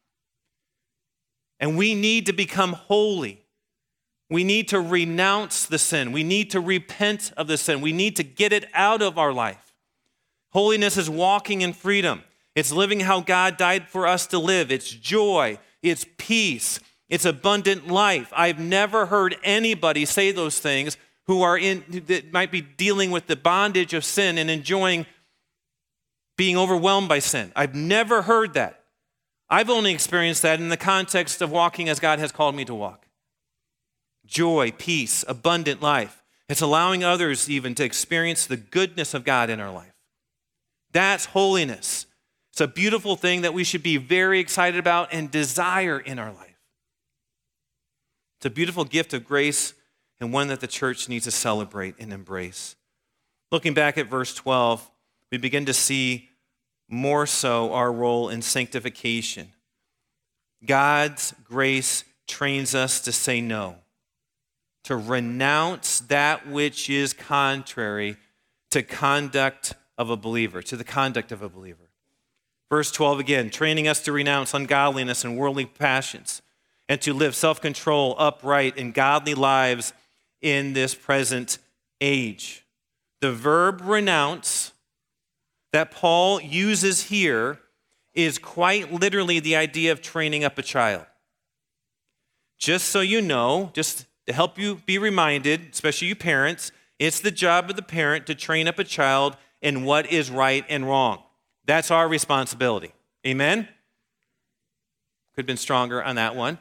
And 1.59 1.77
we 1.77 1.93
need 1.93 2.25
to 2.25 2.33
become 2.33 2.73
holy. 2.73 3.45
We 4.27 4.43
need 4.43 4.69
to 4.69 4.81
renounce 4.81 5.67
the 5.67 5.77
sin. 5.77 6.13
We 6.13 6.23
need 6.23 6.49
to 6.49 6.59
repent 6.59 7.31
of 7.37 7.45
the 7.45 7.59
sin. 7.59 7.79
We 7.79 7.93
need 7.93 8.15
to 8.15 8.23
get 8.23 8.51
it 8.51 8.65
out 8.73 9.03
of 9.03 9.19
our 9.19 9.31
life. 9.31 9.75
Holiness 10.49 10.97
is 10.97 11.11
walking 11.11 11.61
in 11.61 11.73
freedom. 11.73 12.23
It's 12.55 12.71
living 12.71 13.01
how 13.01 13.21
God 13.21 13.55
died 13.55 13.87
for 13.87 14.07
us 14.07 14.25
to 14.27 14.39
live. 14.39 14.71
It's 14.71 14.89
joy. 14.89 15.59
It's 15.81 16.05
peace. 16.17 16.79
It's 17.09 17.25
abundant 17.25 17.87
life. 17.87 18.31
I've 18.35 18.59
never 18.59 19.07
heard 19.07 19.35
anybody 19.43 20.05
say 20.05 20.31
those 20.31 20.59
things 20.59 20.97
who 21.27 21.41
are 21.41 21.57
in 21.57 22.03
that 22.07 22.31
might 22.31 22.51
be 22.51 22.61
dealing 22.61 23.11
with 23.11 23.27
the 23.27 23.35
bondage 23.35 23.93
of 23.93 24.05
sin 24.05 24.37
and 24.37 24.49
enjoying 24.49 25.05
being 26.37 26.57
overwhelmed 26.57 27.09
by 27.09 27.19
sin. 27.19 27.51
I've 27.55 27.75
never 27.75 28.23
heard 28.23 28.53
that. 28.53 28.83
I've 29.49 29.69
only 29.69 29.93
experienced 29.93 30.41
that 30.43 30.59
in 30.59 30.69
the 30.69 30.77
context 30.77 31.41
of 31.41 31.51
walking 31.51 31.89
as 31.89 31.99
God 31.99 32.19
has 32.19 32.31
called 32.31 32.55
me 32.55 32.63
to 32.65 32.73
walk. 32.73 33.05
Joy, 34.25 34.71
peace, 34.71 35.25
abundant 35.27 35.81
life. 35.81 36.23
It's 36.47 36.61
allowing 36.61 37.03
others 37.03 37.49
even 37.49 37.75
to 37.75 37.83
experience 37.83 38.45
the 38.45 38.57
goodness 38.57 39.13
of 39.13 39.25
God 39.25 39.49
in 39.49 39.59
our 39.59 39.71
life. 39.71 39.93
That's 40.93 41.25
holiness. 41.25 42.05
It's 42.51 42.61
a 42.61 42.67
beautiful 42.67 43.15
thing 43.15 43.41
that 43.41 43.53
we 43.53 43.63
should 43.63 43.83
be 43.83 43.97
very 43.97 44.39
excited 44.39 44.79
about 44.79 45.13
and 45.13 45.31
desire 45.31 45.99
in 45.99 46.19
our 46.19 46.31
life. 46.31 46.59
It's 48.37 48.45
a 48.45 48.49
beautiful 48.49 48.83
gift 48.83 49.13
of 49.13 49.25
grace 49.25 49.73
and 50.19 50.33
one 50.33 50.47
that 50.49 50.59
the 50.59 50.67
church 50.67 51.07
needs 51.07 51.25
to 51.25 51.31
celebrate 51.31 51.95
and 51.97 52.11
embrace. 52.11 52.75
Looking 53.51 53.73
back 53.73 53.97
at 53.97 54.07
verse 54.07 54.33
12, 54.33 54.89
we 55.31 55.37
begin 55.37 55.65
to 55.65 55.73
see 55.73 56.29
more 56.89 57.25
so 57.25 57.73
our 57.73 57.91
role 57.91 58.29
in 58.29 58.41
sanctification. 58.41 59.53
God's 60.65 61.33
grace 61.43 62.03
trains 62.27 62.75
us 62.75 62.99
to 63.01 63.11
say 63.11 63.41
no, 63.41 63.77
to 64.83 64.95
renounce 64.95 66.01
that 66.01 66.47
which 66.47 66.89
is 66.89 67.13
contrary 67.13 68.17
to 68.71 68.83
conduct 68.83 69.73
of 69.97 70.09
a 70.09 70.17
believer, 70.17 70.61
to 70.61 70.75
the 70.75 70.83
conduct 70.83 71.31
of 71.31 71.41
a 71.41 71.49
believer. 71.49 71.80
Verse 72.71 72.89
12 72.89 73.19
again, 73.19 73.49
training 73.49 73.89
us 73.89 73.99
to 74.03 74.13
renounce 74.13 74.53
ungodliness 74.53 75.25
and 75.25 75.37
worldly 75.37 75.65
passions 75.65 76.41
and 76.87 77.01
to 77.01 77.13
live 77.13 77.35
self 77.35 77.59
control, 77.59 78.15
upright, 78.17 78.77
and 78.77 78.93
godly 78.93 79.33
lives 79.33 79.91
in 80.41 80.71
this 80.71 80.95
present 80.95 81.57
age. 81.99 82.65
The 83.19 83.33
verb 83.33 83.81
renounce 83.83 84.71
that 85.73 85.91
Paul 85.91 86.41
uses 86.41 87.03
here 87.03 87.59
is 88.13 88.39
quite 88.39 88.93
literally 88.93 89.41
the 89.41 89.57
idea 89.57 89.91
of 89.91 90.01
training 90.01 90.45
up 90.45 90.57
a 90.57 90.63
child. 90.63 91.05
Just 92.57 92.87
so 92.87 93.01
you 93.01 93.21
know, 93.21 93.71
just 93.73 94.05
to 94.27 94.33
help 94.33 94.57
you 94.57 94.81
be 94.85 94.97
reminded, 94.97 95.67
especially 95.73 96.07
you 96.07 96.15
parents, 96.15 96.71
it's 96.99 97.19
the 97.19 97.31
job 97.31 97.69
of 97.69 97.75
the 97.75 97.81
parent 97.81 98.27
to 98.27 98.35
train 98.35 98.69
up 98.69 98.79
a 98.79 98.85
child 98.85 99.35
in 99.61 99.83
what 99.83 100.09
is 100.09 100.31
right 100.31 100.63
and 100.69 100.87
wrong. 100.87 101.21
That's 101.65 101.91
our 101.91 102.07
responsibility. 102.07 102.93
Amen? 103.25 103.67
Could 105.35 105.43
have 105.43 105.47
been 105.47 105.57
stronger 105.57 106.03
on 106.03 106.15
that 106.15 106.35
one. 106.35 106.57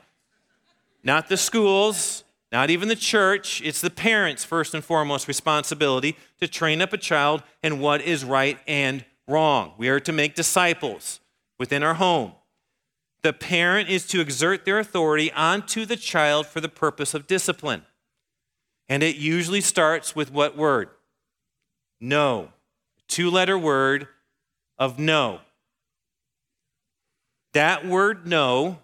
Not 1.03 1.29
the 1.29 1.37
schools, 1.37 2.25
not 2.53 2.71
even 2.71 2.89
the 2.89 2.97
church. 2.97 3.63
It's 3.63 3.81
the 3.81 3.91
parents' 3.91 4.45
first 4.45 4.75
and 4.75 4.85
foremost 4.85 5.29
responsibility 5.29 6.17
to 6.41 6.49
train 6.49 6.83
up 6.83 6.93
a 6.93 6.99
child 6.99 7.43
in 7.63 7.81
what 7.81 8.03
is 8.03 8.25
right 8.25 8.59
and 8.67 9.05
wrong. 9.27 9.73
We 9.79 9.89
are 9.89 10.01
to 10.01 10.13
make 10.13 10.35
disciples 10.35 11.21
within 11.59 11.83
our 11.83 11.95
home. 11.95 12.33
The 13.23 13.33
parent 13.33 13.89
is 13.89 14.07
to 14.09 14.21
exert 14.21 14.65
their 14.65 14.79
authority 14.79 15.31
onto 15.33 15.85
the 15.85 15.97
child 15.97 16.47
for 16.47 16.61
the 16.61 16.69
purpose 16.69 17.15
of 17.15 17.27
discipline. 17.27 17.83
And 18.89 19.03
it 19.03 19.17
usually 19.17 19.61
starts 19.61 20.17
with 20.17 20.33
what 20.33 20.57
word? 20.57 20.89
No. 22.01 22.49
Two 23.09 23.31
letter 23.31 23.59
word 23.59 24.09
of 24.81 24.99
no. 24.99 25.40
That 27.53 27.87
word 27.87 28.27
no 28.27 28.79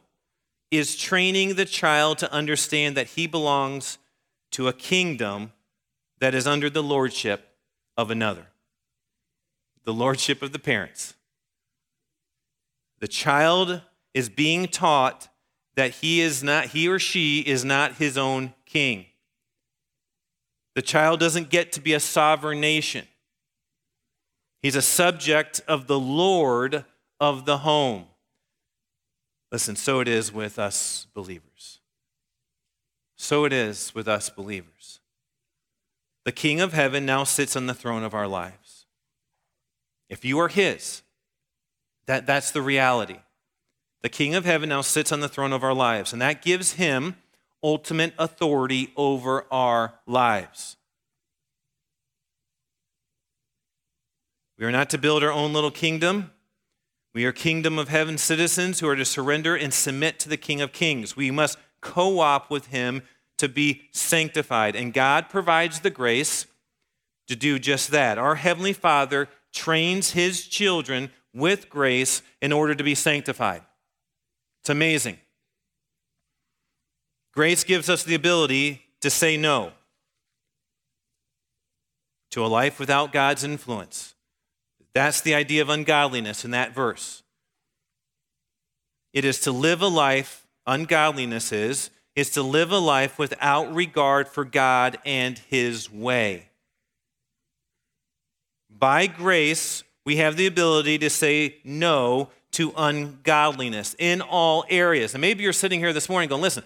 is 0.70 0.96
training 0.96 1.54
the 1.54 1.64
child 1.64 2.18
to 2.18 2.32
understand 2.32 2.96
that 2.96 3.08
he 3.08 3.26
belongs 3.26 3.98
to 4.52 4.68
a 4.68 4.72
kingdom 4.72 5.52
that 6.20 6.34
is 6.34 6.46
under 6.46 6.70
the 6.70 6.82
lordship 6.82 7.48
of 7.96 8.10
another 8.10 8.46
the 9.84 9.94
lordship 9.94 10.42
of 10.42 10.50
the 10.52 10.58
parents. 10.58 11.14
The 12.98 13.06
child 13.06 13.82
is 14.14 14.28
being 14.28 14.66
taught 14.66 15.28
that 15.76 15.92
he 15.92 16.20
is 16.20 16.42
not 16.42 16.66
he 16.66 16.88
or 16.88 16.98
she 16.98 17.38
is 17.38 17.64
not 17.64 17.94
his 17.94 18.18
own 18.18 18.52
king. 18.64 19.06
The 20.74 20.82
child 20.82 21.20
doesn't 21.20 21.50
get 21.50 21.70
to 21.72 21.80
be 21.80 21.94
a 21.94 22.00
sovereign 22.00 22.60
nation. 22.60 23.06
He's 24.62 24.76
a 24.76 24.82
subject 24.82 25.60
of 25.68 25.86
the 25.86 25.98
Lord 25.98 26.84
of 27.20 27.44
the 27.44 27.58
home. 27.58 28.06
Listen, 29.52 29.76
so 29.76 30.00
it 30.00 30.08
is 30.08 30.32
with 30.32 30.58
us 30.58 31.06
believers. 31.14 31.80
So 33.16 33.44
it 33.44 33.52
is 33.52 33.94
with 33.94 34.08
us 34.08 34.28
believers. 34.28 35.00
The 36.24 36.32
King 36.32 36.60
of 36.60 36.72
heaven 36.72 37.06
now 37.06 37.24
sits 37.24 37.56
on 37.56 37.66
the 37.66 37.74
throne 37.74 38.02
of 38.02 38.14
our 38.14 38.26
lives. 38.26 38.86
If 40.08 40.24
you 40.24 40.38
are 40.40 40.48
His, 40.48 41.02
that, 42.06 42.26
that's 42.26 42.50
the 42.50 42.62
reality. 42.62 43.18
The 44.02 44.08
King 44.08 44.34
of 44.34 44.44
heaven 44.44 44.68
now 44.68 44.82
sits 44.82 45.12
on 45.12 45.20
the 45.20 45.28
throne 45.28 45.52
of 45.52 45.64
our 45.64 45.74
lives, 45.74 46.12
and 46.12 46.20
that 46.20 46.42
gives 46.42 46.72
Him 46.72 47.16
ultimate 47.62 48.14
authority 48.18 48.92
over 48.96 49.46
our 49.50 49.94
lives. 50.06 50.75
We 54.58 54.64
are 54.64 54.72
not 54.72 54.90
to 54.90 54.98
build 54.98 55.22
our 55.22 55.32
own 55.32 55.52
little 55.52 55.70
kingdom. 55.70 56.30
We 57.14 57.24
are 57.24 57.32
kingdom 57.32 57.78
of 57.78 57.88
heaven 57.88 58.18
citizens 58.18 58.80
who 58.80 58.88
are 58.88 58.96
to 58.96 59.04
surrender 59.04 59.54
and 59.54 59.72
submit 59.72 60.18
to 60.20 60.28
the 60.28 60.36
King 60.36 60.60
of 60.60 60.72
Kings. 60.72 61.16
We 61.16 61.30
must 61.30 61.58
co 61.80 62.20
op 62.20 62.50
with 62.50 62.66
him 62.66 63.02
to 63.38 63.48
be 63.48 63.82
sanctified. 63.90 64.74
And 64.76 64.92
God 64.92 65.28
provides 65.28 65.80
the 65.80 65.90
grace 65.90 66.46
to 67.28 67.36
do 67.36 67.58
just 67.58 67.90
that. 67.90 68.18
Our 68.18 68.36
Heavenly 68.36 68.72
Father 68.72 69.28
trains 69.52 70.12
his 70.12 70.46
children 70.46 71.10
with 71.34 71.68
grace 71.68 72.22
in 72.40 72.52
order 72.52 72.74
to 72.74 72.84
be 72.84 72.94
sanctified. 72.94 73.62
It's 74.62 74.70
amazing. 74.70 75.18
Grace 77.32 77.64
gives 77.64 77.90
us 77.90 78.02
the 78.02 78.14
ability 78.14 78.82
to 79.00 79.10
say 79.10 79.36
no 79.36 79.72
to 82.30 82.44
a 82.44 82.48
life 82.48 82.80
without 82.80 83.12
God's 83.12 83.44
influence. 83.44 84.15
That's 84.96 85.20
the 85.20 85.34
idea 85.34 85.60
of 85.60 85.68
ungodliness 85.68 86.42
in 86.42 86.52
that 86.52 86.74
verse. 86.74 87.22
It 89.12 89.26
is 89.26 89.40
to 89.40 89.52
live 89.52 89.82
a 89.82 89.88
life, 89.88 90.46
ungodliness 90.66 91.52
is, 91.52 91.90
is 92.14 92.30
to 92.30 92.42
live 92.42 92.72
a 92.72 92.78
life 92.78 93.18
without 93.18 93.74
regard 93.74 94.26
for 94.26 94.42
God 94.42 94.96
and 95.04 95.38
His 95.50 95.92
way. 95.92 96.48
By 98.70 99.06
grace, 99.06 99.84
we 100.06 100.16
have 100.16 100.38
the 100.38 100.46
ability 100.46 100.96
to 101.00 101.10
say 101.10 101.56
no 101.62 102.30
to 102.52 102.72
ungodliness 102.74 103.94
in 103.98 104.22
all 104.22 104.64
areas. 104.70 105.14
And 105.14 105.20
maybe 105.20 105.44
you're 105.44 105.52
sitting 105.52 105.78
here 105.78 105.92
this 105.92 106.08
morning 106.08 106.30
going, 106.30 106.40
listen, 106.40 106.64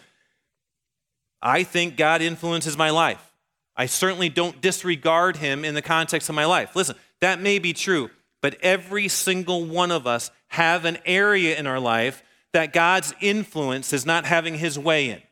I 1.42 1.64
think 1.64 1.96
God 1.96 2.22
influences 2.22 2.78
my 2.78 2.90
life. 2.90 3.32
I 3.76 3.86
certainly 3.86 4.28
don't 4.28 4.60
disregard 4.60 5.38
him 5.38 5.64
in 5.64 5.74
the 5.74 5.82
context 5.82 6.28
of 6.28 6.36
my 6.36 6.44
life. 6.44 6.76
Listen, 6.76 6.94
that 7.20 7.40
may 7.40 7.58
be 7.58 7.72
true 7.72 8.08
but 8.42 8.56
every 8.62 9.08
single 9.08 9.64
one 9.64 9.90
of 9.90 10.06
us 10.06 10.30
have 10.48 10.84
an 10.84 10.98
area 11.04 11.56
in 11.56 11.66
our 11.66 11.80
life 11.80 12.22
that 12.52 12.72
God's 12.72 13.14
influence 13.20 13.92
is 13.92 14.04
not 14.04 14.24
having 14.24 14.54
his 14.54 14.78
way 14.78 15.10
in. 15.10 15.22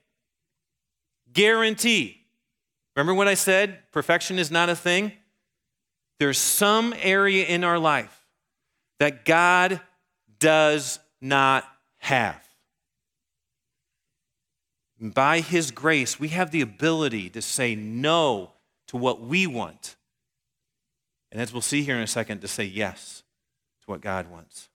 Guarantee. 1.32 2.20
Remember 2.94 3.14
what 3.14 3.28
I 3.28 3.34
said? 3.34 3.78
Perfection 3.92 4.38
is 4.38 4.50
not 4.50 4.68
a 4.68 4.76
thing. 4.76 5.12
There's 6.18 6.38
some 6.38 6.94
area 7.00 7.44
in 7.44 7.64
our 7.64 7.78
life 7.78 8.26
that 8.98 9.24
God 9.24 9.80
does 10.38 10.98
not 11.20 11.64
have. 11.98 12.42
by 15.00 15.40
His 15.40 15.70
grace, 15.70 16.18
we 16.18 16.28
have 16.28 16.50
the 16.50 16.60
ability 16.60 17.30
to 17.30 17.42
say 17.42 17.76
no 17.76 18.52
to 18.88 18.96
what 18.96 19.20
we 19.20 19.46
want 19.46 19.96
and 21.30 21.40
as 21.40 21.52
we'll 21.52 21.62
see 21.62 21.82
here 21.82 21.96
in 21.96 22.02
a 22.02 22.06
second, 22.06 22.40
to 22.40 22.48
say 22.48 22.64
yes 22.64 23.22
to 23.82 23.90
what 23.90 24.00
God 24.00 24.30
wants. 24.30 24.68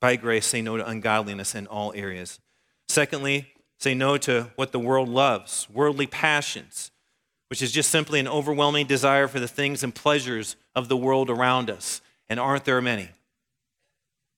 By 0.00 0.16
grace, 0.16 0.46
say 0.46 0.62
no 0.62 0.76
to 0.76 0.86
ungodliness 0.86 1.54
in 1.54 1.66
all 1.66 1.92
areas. 1.94 2.40
Secondly, 2.88 3.52
say 3.78 3.94
no 3.94 4.16
to 4.18 4.50
what 4.56 4.72
the 4.72 4.80
world 4.80 5.08
loves, 5.08 5.68
worldly 5.72 6.06
passions, 6.06 6.90
which 7.48 7.62
is 7.62 7.72
just 7.72 7.90
simply 7.90 8.18
an 8.18 8.28
overwhelming 8.28 8.86
desire 8.86 9.28
for 9.28 9.40
the 9.40 9.48
things 9.48 9.82
and 9.82 9.94
pleasures 9.94 10.56
of 10.74 10.88
the 10.88 10.96
world 10.96 11.30
around 11.30 11.70
us. 11.70 12.00
And 12.28 12.40
aren't 12.40 12.64
there 12.64 12.80
many? 12.80 13.10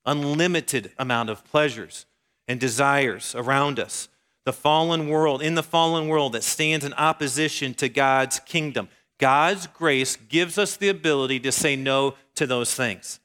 Unlimited 0.04 0.92
amount 0.98 1.30
of 1.30 1.44
pleasures 1.44 2.06
and 2.46 2.60
desires 2.60 3.34
around 3.34 3.78
us. 3.78 4.08
The 4.44 4.52
fallen 4.52 5.08
world, 5.08 5.40
in 5.40 5.54
the 5.54 5.62
fallen 5.62 6.08
world 6.08 6.34
that 6.34 6.42
stands 6.42 6.84
in 6.84 6.92
opposition 6.94 7.72
to 7.74 7.88
God's 7.88 8.40
kingdom. 8.40 8.88
God's 9.24 9.66
grace 9.68 10.16
gives 10.16 10.58
us 10.58 10.76
the 10.76 10.90
ability 10.90 11.40
to 11.40 11.50
say 11.50 11.76
no 11.76 12.14
to 12.34 12.46
those 12.46 12.74
things. 12.74 13.20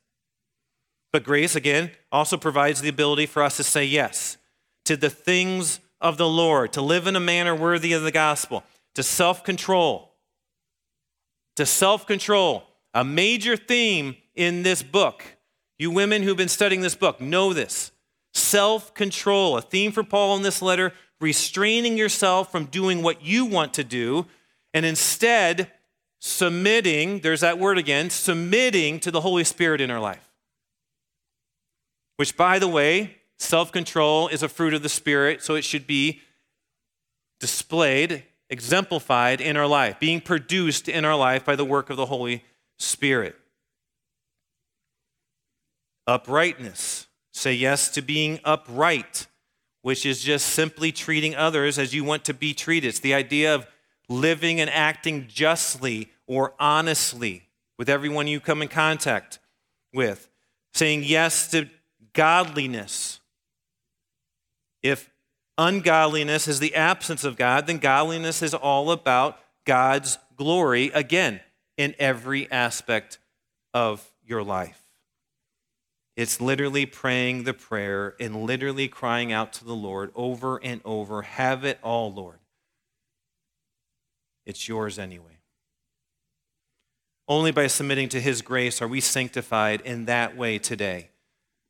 But 1.12 1.26
grace, 1.26 1.58
again, 1.58 1.92
also 2.10 2.38
provides 2.38 2.80
the 2.80 2.88
ability 2.88 3.26
for 3.26 3.44
us 3.44 3.58
to 3.58 3.66
say 3.66 3.84
yes 3.84 4.38
to 4.86 4.96
the 4.96 5.10
things 5.10 5.82
of 6.00 6.16
the 6.16 6.26
Lord, 6.26 6.72
to 6.72 6.82
live 6.82 7.06
in 7.06 7.18
a 7.18 7.20
manner 7.20 7.54
worthy 7.54 7.92
of 7.92 8.04
the 8.04 8.14
gospel, 8.14 8.64
to 8.96 9.04
self 9.04 9.44
control. 9.44 10.14
To 11.58 11.66
self 11.66 12.08
control, 12.08 12.64
a 12.94 13.04
major 13.04 13.58
theme 13.58 14.16
in 14.36 14.64
this 14.64 14.82
book. 14.82 15.26
You 15.78 15.92
women 15.92 16.24
who've 16.24 16.38
been 16.38 16.48
studying 16.48 16.80
this 16.80 16.96
book 16.96 17.20
know 17.20 17.52
this. 17.52 17.92
self 18.34 18.94
control. 18.94 19.58
A 19.58 19.62
theme 19.62 19.92
for 19.92 20.06
Paul 20.06 20.38
in 20.38 20.44
this 20.44 20.62
letter 20.62 20.94
restraining 21.20 21.98
yourself 21.98 22.54
from 22.54 22.68
doing 22.68 23.04
what 23.04 23.22
you 23.22 23.44
want 23.44 23.74
to 23.74 23.84
do, 23.84 24.28
and 24.74 24.86
instead 24.86 25.70
submitting, 26.20 27.20
there's 27.20 27.42
that 27.42 27.58
word 27.58 27.78
again, 27.78 28.10
submitting 28.10 29.00
to 29.00 29.12
the 29.12 29.22
Holy 29.22 29.44
Spirit 29.44 29.82
in 29.82 29.90
our 29.90 30.00
life. 30.00 30.30
Which, 32.18 32.36
by 32.36 32.60
the 32.60 32.68
way, 32.68 33.16
self 33.38 33.72
control 33.72 34.28
is 34.28 34.44
a 34.44 34.50
fruit 34.50 34.74
of 34.74 34.84
the 34.84 34.90
Spirit, 34.90 35.42
so 35.42 35.56
it 35.56 35.64
should 35.64 35.88
be 35.88 36.22
displayed, 37.40 38.24
exemplified 38.50 39.40
in 39.40 39.56
our 39.56 39.68
life, 39.68 40.00
being 40.00 40.20
produced 40.20 40.90
in 40.90 41.06
our 41.06 41.16
life 41.16 41.46
by 41.46 41.56
the 41.56 41.66
work 41.66 41.90
of 41.90 41.98
the 41.98 42.08
Holy 42.08 42.44
Spirit. 42.78 43.36
Uprightness. 46.06 47.08
Say 47.32 47.54
yes 47.54 47.90
to 47.92 48.02
being 48.02 48.40
upright, 48.44 49.28
which 49.82 50.06
is 50.06 50.22
just 50.22 50.48
simply 50.48 50.92
treating 50.92 51.36
others 51.36 51.80
as 51.80 51.94
you 51.94 52.04
want 52.04 52.26
to 52.26 52.34
be 52.34 52.54
treated. 52.54 52.90
It's 52.90 53.00
the 53.00 53.14
idea 53.14 53.56
of 53.56 53.66
living 54.10 54.60
and 54.60 54.70
acting 54.70 55.28
justly 55.28 56.12
or 56.28 56.54
honestly 56.60 57.48
with 57.78 57.88
everyone 57.88 58.28
you 58.28 58.40
come 58.40 58.62
in 58.62 58.68
contact 58.68 59.40
with. 59.94 60.30
Saying 60.74 61.04
yes 61.04 61.50
to 61.52 61.70
godliness. 62.14 63.20
If 64.84 65.10
ungodliness 65.58 66.48
is 66.48 66.60
the 66.60 66.76
absence 66.76 67.24
of 67.24 67.38
God, 67.38 67.68
then 67.68 67.78
godliness 67.78 68.42
is 68.42 68.54
all 68.54 68.92
about 68.92 69.40
God's 69.66 70.18
glory, 70.36 70.88
again, 70.94 71.42
in 71.78 71.96
every 72.00 72.50
aspect 72.52 73.20
of 73.74 74.12
your 74.26 74.44
life. 74.44 74.82
It's 76.16 76.42
literally 76.42 76.86
praying 76.86 77.44
the 77.44 77.54
prayer 77.54 78.16
and 78.20 78.44
literally 78.44 78.88
crying 78.90 79.32
out 79.32 79.54
to 79.54 79.66
the 79.66 79.76
Lord 79.76 80.12
over 80.16 80.58
and 80.58 80.82
over 80.84 81.22
Have 81.22 81.64
it 81.64 81.80
all, 81.82 82.12
Lord. 82.12 82.39
It's 84.50 84.68
yours 84.68 85.00
anyway. 85.00 85.38
Only 87.28 87.52
by 87.52 87.68
submitting 87.68 88.10
to 88.10 88.20
His 88.20 88.42
grace 88.42 88.82
are 88.82 88.88
we 88.88 89.00
sanctified 89.00 89.82
in 89.82 90.06
that 90.06 90.36
way 90.36 90.58
today 90.58 91.12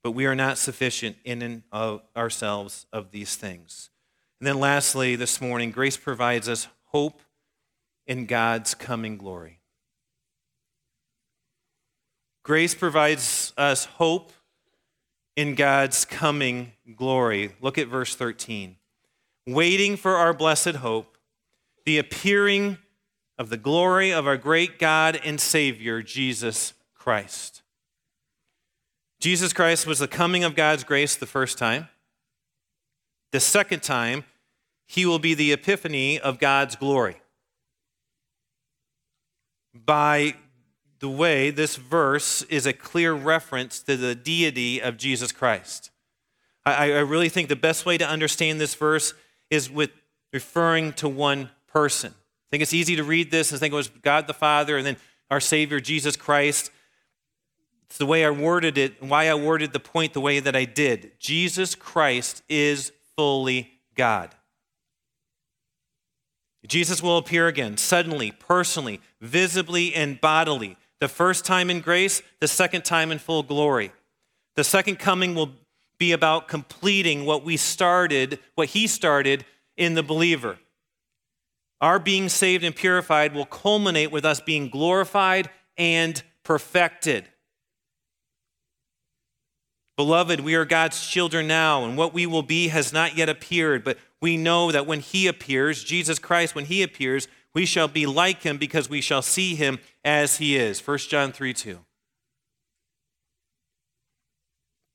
but 0.04 0.12
we 0.12 0.26
are 0.26 0.36
not 0.36 0.58
sufficient 0.58 1.18
in 1.24 1.42
and 1.42 1.64
of 1.72 2.02
ourselves 2.16 2.86
of 2.94 3.12
these 3.12 3.36
things. 3.36 3.90
And 4.40 4.48
then 4.48 4.60
lastly, 4.60 5.16
this 5.16 5.42
morning, 5.42 5.72
grace 5.72 5.98
provides 5.98 6.48
us 6.48 6.68
hope 6.86 7.22
in 8.08 8.26
God's 8.26 8.74
coming 8.74 9.18
glory. 9.18 9.60
Grace 12.44 12.74
provides 12.74 13.54
us 13.58 13.86
hope 13.86 14.32
in 15.36 15.56
God's 15.56 16.06
coming 16.06 16.72
glory. 16.96 17.52
Look 17.62 17.78
at 17.78 17.88
verse 17.88 18.16
13. 18.16 18.78
Waiting 19.46 19.98
for 19.98 20.16
our 20.16 20.34
blessed 20.34 20.76
hope, 20.78 21.18
the 21.90 21.98
appearing 21.98 22.78
of 23.40 23.50
the 23.50 23.58
glory 23.58 24.14
of 24.14 24.28
our 24.28 24.38
great 24.38 24.78
God 24.78 25.20
and 25.26 25.42
Savior, 25.42 26.04
Jesus 26.04 26.74
Christ. 26.94 27.64
Jesus 29.20 29.54
Christ 29.54 29.88
was 29.88 29.98
the 29.98 30.08
coming 30.08 30.44
of 30.44 30.56
God's 30.56 30.84
grace 30.84 31.16
the 31.16 31.26
first 31.26 31.58
time. 31.58 31.88
The 33.32 33.40
second 33.40 33.82
time, 33.82 34.24
he 34.86 35.04
will 35.04 35.18
be 35.18 35.34
the 35.34 35.52
epiphany 35.52 36.20
of 36.20 36.38
God's 36.38 36.76
glory. 36.76 37.24
By 39.74 40.36
the 41.00 41.10
way, 41.10 41.50
this 41.50 41.76
verse 41.76 42.44
is 42.52 42.68
a 42.68 42.74
clear 42.74 43.14
reference 43.14 43.82
to 43.82 43.98
the 43.98 44.14
deity 44.14 44.80
of 44.80 44.96
Jesus 44.96 45.32
Christ. 45.32 45.90
I, 46.68 46.92
I 46.92 47.00
really 47.00 47.30
think 47.30 47.50
the 47.50 47.56
best 47.56 47.84
way 47.84 47.98
to 47.98 48.08
understand 48.08 48.62
this 48.62 48.76
verse 48.76 49.16
is 49.50 49.72
with 49.72 49.90
referring 50.32 50.94
to 50.94 51.10
one 51.10 51.50
person. 51.72 52.12
I 52.12 52.48
think 52.52 52.64
it's 52.64 52.74
easy 52.74 52.96
to 52.96 53.04
read 53.04 53.32
this 53.32 53.52
and 53.52 53.60
think 53.60 53.74
it 53.74 53.76
was 53.76 53.90
God 53.90 54.28
the 54.28 54.34
Father 54.34 54.78
and 54.78 54.86
then 54.86 54.98
our 55.30 55.40
Savior 55.40 55.80
Jesus 55.80 56.16
Christ. 56.16 56.72
It's 57.90 57.98
the 57.98 58.06
way 58.06 58.26
I 58.26 58.30
worded 58.30 58.78
it, 58.78 59.02
and 59.02 59.10
why 59.10 59.30
I 59.30 59.34
worded 59.34 59.74
the 59.74 59.80
point 59.80 60.14
the 60.14 60.22
way 60.22 60.40
that 60.40 60.56
I 60.56 60.66
did. 60.66 61.12
Jesus 61.20 61.74
Christ 61.74 62.44
is 62.48 62.92
fully 63.16 63.72
God. 63.96 64.36
Jesus 66.68 67.02
will 67.02 67.18
appear 67.18 67.48
again, 67.48 67.78
suddenly, 67.78 68.32
personally, 68.32 69.02
visibly, 69.22 69.96
and 69.96 70.22
bodily. 70.22 70.78
The 71.00 71.08
first 71.08 71.46
time 71.46 71.70
in 71.70 71.80
grace, 71.80 72.22
the 72.40 72.48
second 72.48 72.86
time 72.86 73.12
in 73.12 73.18
full 73.18 73.44
glory. 73.44 73.92
The 74.56 74.64
second 74.64 75.00
coming 75.00 75.34
will 75.34 75.54
be 75.98 76.12
about 76.12 76.48
completing 76.48 77.26
what 77.26 77.44
we 77.44 77.58
started, 77.58 78.40
what 78.56 78.70
he 78.70 78.88
started 78.88 79.46
in 79.78 79.96
the 79.96 80.04
believer. 80.04 80.60
Our 81.82 82.00
being 82.00 82.30
saved 82.30 82.64
and 82.64 82.76
purified 82.76 83.34
will 83.34 83.46
culminate 83.46 84.12
with 84.12 84.26
us 84.26 84.42
being 84.42 84.70
glorified 84.70 85.50
and 85.78 86.22
perfected. 86.44 87.26
Beloved, 90.00 90.40
we 90.40 90.56
are 90.56 90.64
God's 90.64 91.06
children 91.06 91.46
now, 91.46 91.84
and 91.84 91.98
what 91.98 92.14
we 92.14 92.26
will 92.26 92.42
be 92.42 92.70
has 92.70 92.94
not 92.94 93.18
yet 93.18 93.28
appeared, 93.28 93.84
but 93.84 93.98
we 94.22 94.38
know 94.38 94.72
that 94.72 94.88
when 94.88 95.02
He 95.02 95.28
appears, 95.28 95.84
Jesus 95.84 96.20
Christ, 96.20 96.56
when 96.56 96.66
He 96.66 96.84
appears, 96.84 97.28
we 97.54 97.66
shall 97.66 97.90
be 97.90 98.06
like 98.06 98.44
Him 98.44 98.58
because 98.58 98.90
we 98.90 99.02
shall 99.02 99.22
see 99.22 99.56
Him 99.56 99.78
as 100.06 100.38
He 100.38 100.56
is. 100.56 100.86
1 100.86 100.98
John 101.00 101.34
3 101.34 101.54
2. 101.54 101.80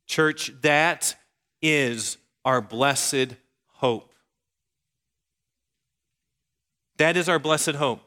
Church, 0.06 0.52
that 0.62 1.16
is 1.60 2.16
our 2.46 2.62
blessed 2.62 3.36
hope. 3.72 4.13
That 6.96 7.16
is 7.16 7.28
our 7.28 7.38
blessed 7.38 7.72
hope. 7.72 8.00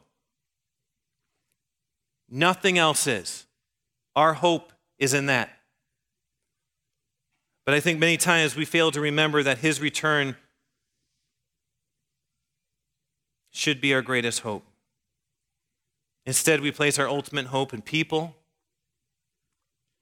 Nothing 2.30 2.78
else 2.78 3.06
is. 3.06 3.46
Our 4.16 4.34
hope 4.34 4.72
is 4.98 5.14
in 5.14 5.26
that. 5.26 5.50
But 7.64 7.74
I 7.74 7.80
think 7.80 7.98
many 7.98 8.16
times 8.16 8.56
we 8.56 8.64
fail 8.64 8.90
to 8.90 9.00
remember 9.00 9.42
that 9.42 9.58
his 9.58 9.80
return 9.80 10.36
should 13.50 13.80
be 13.80 13.92
our 13.92 14.02
greatest 14.02 14.40
hope. 14.40 14.64
Instead, 16.24 16.60
we 16.60 16.70
place 16.70 16.98
our 16.98 17.08
ultimate 17.08 17.46
hope 17.46 17.74
in 17.74 17.82
people 17.82 18.36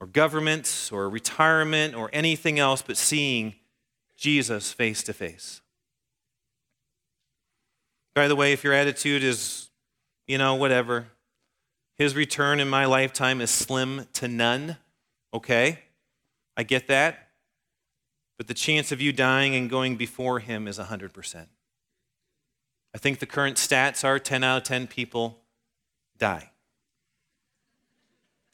or 0.00 0.06
governments 0.06 0.92
or 0.92 1.08
retirement 1.08 1.94
or 1.94 2.10
anything 2.12 2.58
else 2.58 2.82
but 2.82 2.96
seeing 2.96 3.54
Jesus 4.16 4.72
face 4.72 5.02
to 5.04 5.12
face. 5.12 5.60
By 8.16 8.26
the 8.26 8.34
way, 8.34 8.52
if 8.52 8.64
your 8.64 8.72
attitude 8.72 9.22
is, 9.22 9.68
you 10.26 10.38
know, 10.38 10.56
whatever, 10.56 11.06
his 11.94 12.16
return 12.16 12.58
in 12.58 12.68
my 12.68 12.84
lifetime 12.84 13.40
is 13.40 13.50
slim 13.50 14.08
to 14.14 14.26
none, 14.26 14.78
okay? 15.32 15.78
I 16.56 16.64
get 16.64 16.88
that 16.88 17.26
but 18.36 18.48
the 18.48 18.54
chance 18.54 18.92
of 18.92 19.00
you 19.00 19.12
dying 19.12 19.54
and 19.54 19.70
going 19.70 19.96
before 19.96 20.40
him 20.40 20.68
is 20.68 20.78
100%. 20.78 21.46
I 22.94 22.98
think 22.98 23.18
the 23.18 23.26
current 23.26 23.56
stats 23.56 24.04
are 24.04 24.18
10 24.18 24.44
out 24.44 24.58
of 24.58 24.62
10 24.64 24.86
people 24.86 25.38
die. 26.18 26.50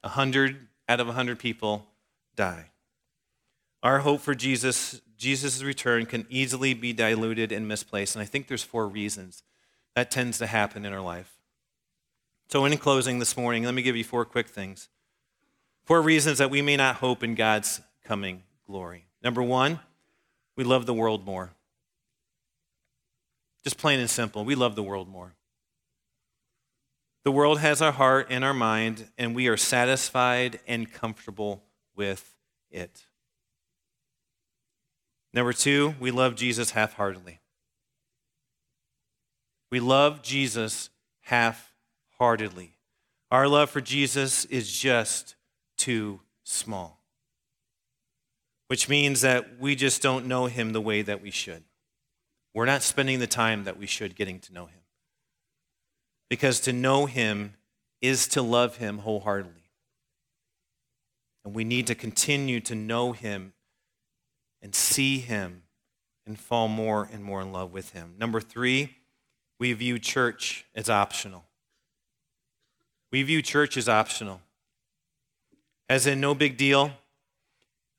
100 0.03 0.68
out 0.88 1.01
of 1.01 1.07
100 1.07 1.38
people 1.38 1.87
die. 2.35 2.70
Our 3.83 4.01
hope 4.01 4.20
for 4.20 4.35
Jesus, 4.35 5.01
Jesus' 5.16 5.62
return 5.62 6.07
can 6.07 6.27
easily 6.29 6.75
be 6.75 6.92
diluted 6.92 7.51
and 7.51 7.66
misplaced, 7.66 8.14
and 8.14 8.22
I 8.22 8.27
think 8.27 8.46
there's 8.46 8.62
four 8.62 8.88
reasons 8.88 9.42
that 9.94 10.11
tends 10.11 10.38
to 10.38 10.46
happen 10.46 10.85
in 10.85 10.92
our 10.92 11.00
life. 11.00 11.38
So, 12.48 12.64
in 12.64 12.76
closing 12.76 13.18
this 13.18 13.37
morning, 13.37 13.64
let 13.64 13.74
me 13.74 13.83
give 13.83 13.96
you 13.96 14.05
four 14.05 14.24
quick 14.24 14.48
things. 14.48 14.88
Four 15.85 16.02
reasons 16.02 16.38
that 16.38 16.50
we 16.50 16.62
may 16.62 16.76
not 16.76 16.96
hope 16.96 17.22
in 17.22 17.35
God's 17.35 17.81
coming 18.05 18.42
glory. 18.66 19.07
Number 19.22 19.42
one, 19.42 19.81
we 20.57 20.64
love 20.64 20.87
the 20.87 20.94
world 20.94 21.24
more. 21.24 21.52
Just 23.64 23.78
plain 23.78 24.00
and 24.00 24.11
simple, 24.11 24.44
we 24.44 24.55
love 24.55 24.74
the 24.74 24.83
world 24.83 25.09
more. 25.09 25.35
The 27.24 27.31
world 27.31 27.61
has 27.61 27.81
our 27.81 27.93
heart 27.93 28.26
and 28.30 28.45
our 28.45 28.55
mind, 28.55 29.09
and 29.16 29.34
we 29.34 29.47
are 29.47 29.57
satisfied 29.57 30.59
and 30.66 30.93
comfortable 30.93 31.62
with 31.95 32.34
it. 32.70 33.05
Number 35.32 35.53
two, 35.53 35.95
we 36.01 36.11
love 36.11 36.34
Jesus 36.34 36.72
half 36.72 36.95
heartedly. 36.95 37.41
We 39.73 39.81
love 39.81 40.23
Jesus 40.23 40.91
half 41.23 41.75
heartedly. 42.18 42.77
Our 43.33 43.49
love 43.49 43.70
for 43.70 43.81
Jesus 43.81 44.45
is 44.45 44.79
just 44.79 45.35
too 45.77 46.20
small 46.45 47.03
which 48.73 48.89
means 48.89 49.20
that 49.20 49.61
we 49.61 49.77
just 49.77 50.01
don't 50.01 50.25
know 50.25 50.47
him 50.47 50.73
the 50.73 50.81
way 50.81 51.03
that 51.03 51.20
we 51.20 51.31
should. 51.31 51.62
We're 52.55 52.64
not 52.64 52.81
spending 52.81 53.18
the 53.18 53.27
time 53.27 53.64
that 53.64 53.77
we 53.77 53.85
should 53.85 54.16
getting 54.16 54.39
to 54.39 54.55
know 54.55 54.64
him. 54.64 54.81
Because 56.31 56.59
to 56.61 56.73
know 56.73 57.05
him 57.05 57.53
is 58.01 58.27
to 58.29 58.41
love 58.41 58.79
him 58.79 59.01
wholeheartedly. 59.01 59.68
And 61.45 61.55
we 61.55 61.64
need 61.64 61.87
to 61.89 61.95
continue 61.95 62.61
to 62.61 62.75
know 62.75 63.12
him 63.12 63.53
and 64.62 64.75
see 64.75 65.18
him 65.18 65.64
and 66.25 66.41
fall 66.41 66.68
more 66.68 67.07
and 67.12 67.23
more 67.23 67.43
in 67.43 67.53
love 67.53 67.75
with 67.75 67.93
him. 67.93 68.14
Number 68.18 68.41
three, 68.41 68.97
we 69.62 69.72
view 69.74 69.96
church 69.96 70.64
as 70.74 70.90
optional. 70.90 71.44
We 73.12 73.22
view 73.22 73.42
church 73.42 73.76
as 73.76 73.88
optional, 73.88 74.40
as 75.88 76.04
in 76.04 76.20
no 76.20 76.34
big 76.34 76.56
deal. 76.56 76.90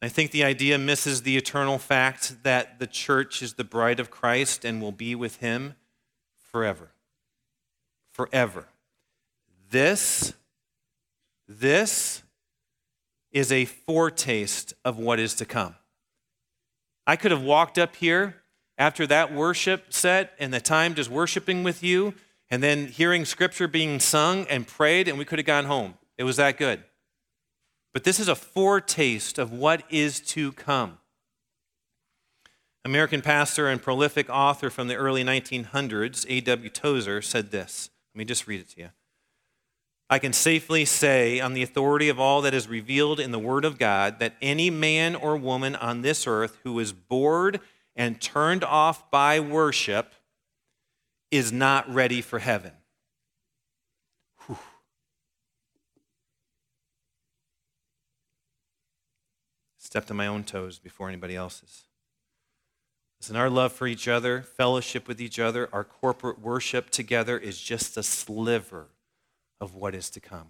I 0.01 0.09
think 0.09 0.31
the 0.31 0.43
idea 0.43 0.77
misses 0.77 1.21
the 1.21 1.37
eternal 1.37 1.77
fact 1.77 2.43
that 2.43 2.79
the 2.79 2.85
church 2.85 3.41
is 3.41 3.53
the 3.53 3.63
bride 3.63 4.01
of 4.01 4.11
Christ 4.11 4.65
and 4.65 4.81
will 4.81 4.91
be 4.91 5.15
with 5.15 5.37
him 5.37 5.75
forever. 6.37 6.89
Forever. 8.11 8.65
This, 9.69 10.33
this 11.47 12.23
is 13.31 13.53
a 13.53 13.63
foretaste 13.63 14.73
of 14.83 14.99
what 14.99 15.17
is 15.17 15.33
to 15.35 15.45
come. 15.45 15.75
I 17.07 17.15
could 17.15 17.31
have 17.31 17.41
walked 17.41 17.77
up 17.77 17.95
here 17.95 18.42
after 18.77 19.05
that 19.07 19.33
worship 19.33 19.93
set 19.93 20.33
and 20.39 20.53
the 20.53 20.59
time 20.61 20.95
just 20.95 21.09
worshiping 21.09 21.63
with 21.63 21.83
you 21.83 22.13
and 22.49 22.61
then 22.61 22.87
hearing 22.87 23.25
scripture 23.25 23.67
being 23.67 23.99
sung 23.99 24.45
and 24.47 24.67
prayed, 24.67 25.07
and 25.07 25.17
we 25.17 25.25
could 25.25 25.39
have 25.39 25.45
gone 25.45 25.65
home. 25.65 25.95
It 26.17 26.23
was 26.23 26.37
that 26.37 26.57
good. 26.57 26.83
But 27.93 28.03
this 28.03 28.19
is 28.19 28.27
a 28.27 28.35
foretaste 28.35 29.37
of 29.37 29.51
what 29.51 29.83
is 29.89 30.19
to 30.19 30.51
come. 30.51 30.99
American 32.85 33.21
pastor 33.21 33.69
and 33.69 33.81
prolific 33.81 34.29
author 34.29 34.69
from 34.69 34.87
the 34.87 34.95
early 34.95 35.23
1900s, 35.23 36.25
A.W. 36.27 36.69
Tozer, 36.69 37.21
said 37.21 37.51
this. 37.51 37.89
Let 38.13 38.19
me 38.19 38.25
just 38.25 38.45
read 38.45 38.59
it 38.59 38.69
to 38.71 38.81
you. 38.81 38.89
I 40.09 40.19
can 40.19 40.33
safely 40.33 40.83
say, 40.85 41.39
on 41.39 41.53
the 41.53 41.63
authority 41.63 42.09
of 42.09 42.19
all 42.19 42.41
that 42.41 42.53
is 42.53 42.67
revealed 42.67 43.19
in 43.19 43.31
the 43.31 43.39
Word 43.39 43.63
of 43.63 43.79
God, 43.79 44.19
that 44.19 44.35
any 44.41 44.69
man 44.69 45.15
or 45.15 45.37
woman 45.37 45.75
on 45.75 46.01
this 46.01 46.27
earth 46.27 46.57
who 46.63 46.77
is 46.79 46.91
bored 46.91 47.61
and 47.95 48.19
turned 48.19 48.63
off 48.63 49.09
by 49.11 49.39
worship 49.39 50.13
is 51.31 51.51
not 51.51 51.91
ready 51.91 52.21
for 52.21 52.39
heaven. 52.39 52.71
Whew. 54.45 54.57
Stepped 59.77 60.11
on 60.11 60.17
my 60.17 60.27
own 60.27 60.43
toes 60.43 60.79
before 60.79 61.07
anybody 61.07 61.35
else's. 61.35 61.83
Listen, 63.19 63.35
our 63.35 63.49
love 63.49 63.71
for 63.71 63.87
each 63.87 64.07
other, 64.07 64.41
fellowship 64.41 65.07
with 65.07 65.21
each 65.21 65.39
other, 65.39 65.69
our 65.71 65.83
corporate 65.83 66.41
worship 66.41 66.89
together 66.89 67.37
is 67.37 67.59
just 67.59 67.95
a 67.95 68.03
sliver 68.03 68.87
of 69.61 69.75
what 69.75 69.95
is 69.95 70.09
to 70.09 70.19
come. 70.19 70.49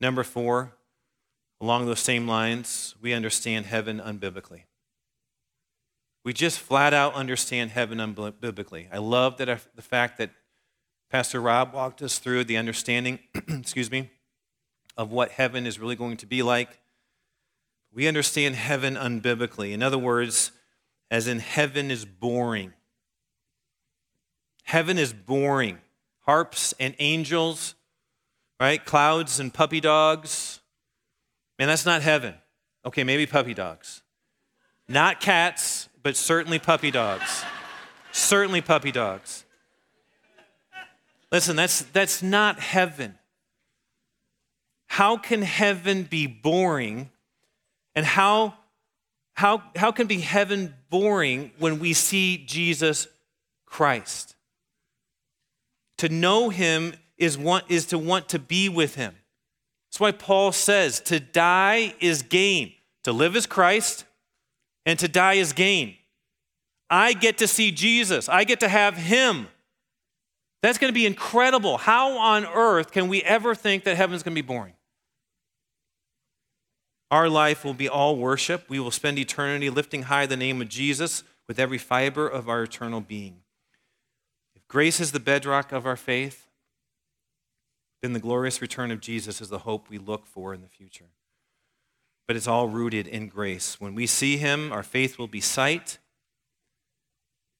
Number 0.00 0.24
four, 0.24 0.72
along 1.60 1.86
those 1.86 2.00
same 2.00 2.26
lines, 2.26 2.94
we 3.02 3.12
understand 3.12 3.66
heaven 3.66 4.00
unbiblically. 4.00 4.62
We 6.24 6.32
just 6.32 6.58
flat 6.58 6.94
out 6.94 7.14
understand 7.14 7.70
heaven 7.70 7.98
unbiblically. 7.98 8.88
I 8.90 8.98
love 8.98 9.36
that 9.36 9.48
uh, 9.48 9.58
the 9.76 9.82
fact 9.82 10.16
that 10.18 10.30
Pastor 11.10 11.38
Rob 11.38 11.74
walked 11.74 12.00
us 12.00 12.18
through 12.18 12.44
the 12.44 12.56
understanding, 12.56 13.18
excuse 13.48 13.90
me, 13.90 14.10
of 14.96 15.12
what 15.12 15.32
heaven 15.32 15.66
is 15.66 15.78
really 15.78 15.96
going 15.96 16.16
to 16.16 16.26
be 16.26 16.42
like. 16.42 16.80
We 17.92 18.08
understand 18.08 18.56
heaven 18.56 18.94
unbiblically. 18.94 19.72
In 19.72 19.82
other 19.82 19.98
words, 19.98 20.50
as 21.10 21.28
in 21.28 21.40
heaven 21.40 21.90
is 21.90 22.06
boring. 22.06 22.72
Heaven 24.64 24.98
is 24.98 25.12
boring. 25.12 25.78
Harps 26.20 26.72
and 26.80 26.96
angels, 26.98 27.74
right? 28.58 28.82
Clouds 28.82 29.38
and 29.38 29.52
puppy 29.52 29.80
dogs. 29.80 30.60
Man, 31.58 31.68
that's 31.68 31.84
not 31.84 32.00
heaven. 32.00 32.34
Okay, 32.84 33.04
maybe 33.04 33.26
puppy 33.26 33.52
dogs. 33.52 34.02
Not 34.88 35.20
cats, 35.20 35.88
but 36.04 36.16
certainly 36.16 36.60
puppy 36.60 36.92
dogs. 36.92 37.42
certainly 38.12 38.60
puppy 38.60 38.92
dogs. 38.92 39.44
Listen, 41.32 41.56
that's, 41.56 41.82
that's 41.82 42.22
not 42.22 42.60
heaven. 42.60 43.18
How 44.86 45.16
can 45.16 45.42
heaven 45.42 46.04
be 46.04 46.28
boring? 46.28 47.10
And 47.96 48.06
how, 48.06 48.54
how, 49.32 49.64
how 49.74 49.90
can 49.90 50.06
be 50.06 50.20
heaven 50.20 50.74
boring 50.90 51.50
when 51.58 51.80
we 51.80 51.92
see 51.92 52.36
Jesus 52.36 53.08
Christ? 53.66 54.36
To 55.98 56.08
know 56.08 56.50
him 56.50 56.94
is, 57.16 57.38
want, 57.38 57.64
is 57.68 57.86
to 57.86 57.98
want 57.98 58.28
to 58.28 58.38
be 58.38 58.68
with 58.68 58.94
him. 58.94 59.16
That's 59.88 60.00
why 60.00 60.12
Paul 60.12 60.52
says 60.52 61.00
to 61.00 61.18
die 61.18 61.94
is 61.98 62.22
gain. 62.22 62.74
To 63.04 63.12
live 63.12 63.36
is 63.36 63.46
Christ, 63.46 64.04
and 64.86 64.98
to 64.98 65.08
die 65.08 65.34
is 65.34 65.52
gain. 65.52 65.96
I 66.90 67.12
get 67.12 67.38
to 67.38 67.48
see 67.48 67.70
Jesus, 67.70 68.28
I 68.28 68.44
get 68.44 68.60
to 68.60 68.68
have 68.68 68.96
him. 68.96 69.48
That's 70.62 70.78
going 70.78 70.90
to 70.90 70.94
be 70.94 71.04
incredible. 71.04 71.76
How 71.76 72.16
on 72.16 72.46
earth 72.46 72.90
can 72.90 73.08
we 73.08 73.22
ever 73.22 73.54
think 73.54 73.84
that 73.84 73.96
heaven's 73.96 74.22
going 74.22 74.34
to 74.34 74.42
be 74.42 74.46
boring? 74.46 74.72
Our 77.10 77.28
life 77.28 77.64
will 77.64 77.74
be 77.74 77.88
all 77.88 78.16
worship. 78.16 78.64
We 78.68 78.80
will 78.80 78.90
spend 78.90 79.18
eternity 79.18 79.68
lifting 79.68 80.04
high 80.04 80.24
the 80.26 80.38
name 80.38 80.62
of 80.62 80.68
Jesus 80.68 81.22
with 81.46 81.58
every 81.58 81.78
fiber 81.78 82.26
of 82.26 82.48
our 82.48 82.62
eternal 82.62 83.00
being. 83.00 83.42
If 84.56 84.66
grace 84.68 85.00
is 85.00 85.12
the 85.12 85.20
bedrock 85.20 85.70
of 85.70 85.86
our 85.86 85.96
faith, 85.96 86.48
then 88.02 88.14
the 88.14 88.20
glorious 88.20 88.62
return 88.62 88.90
of 88.90 89.00
Jesus 89.00 89.40
is 89.40 89.48
the 89.48 89.60
hope 89.60 89.88
we 89.90 89.98
look 89.98 90.26
for 90.26 90.54
in 90.54 90.62
the 90.62 90.68
future. 90.68 91.10
But 92.26 92.36
it's 92.36 92.48
all 92.48 92.68
rooted 92.68 93.06
in 93.06 93.28
grace. 93.28 93.80
When 93.80 93.94
we 93.94 94.06
see 94.06 94.36
him, 94.36 94.72
our 94.72 94.82
faith 94.82 95.18
will 95.18 95.28
be 95.28 95.40
sight. 95.40 95.98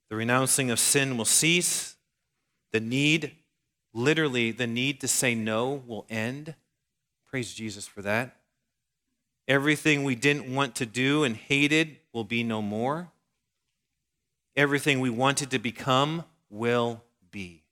The 0.08 0.16
renouncing 0.16 0.70
of 0.70 0.78
sin 0.78 1.16
will 1.16 1.24
cease. 1.24 1.96
The 2.72 2.80
need, 2.80 3.32
literally, 3.92 4.50
the 4.50 4.66
need 4.66 5.00
to 5.00 5.08
say 5.08 5.34
no 5.34 5.82
will 5.86 6.06
end. 6.08 6.54
Praise 7.26 7.52
Jesus 7.52 7.86
for 7.86 8.00
that. 8.02 8.36
Everything 9.46 10.04
we 10.04 10.14
didn't 10.14 10.54
want 10.54 10.74
to 10.76 10.86
do 10.86 11.24
and 11.24 11.36
hated 11.36 11.98
will 12.12 12.24
be 12.24 12.42
no 12.42 12.62
more. 12.62 13.10
Everything 14.56 15.00
we 15.00 15.10
wanted 15.10 15.50
to 15.50 15.58
become 15.58 16.24
will 16.48 17.02
be. 17.30 17.63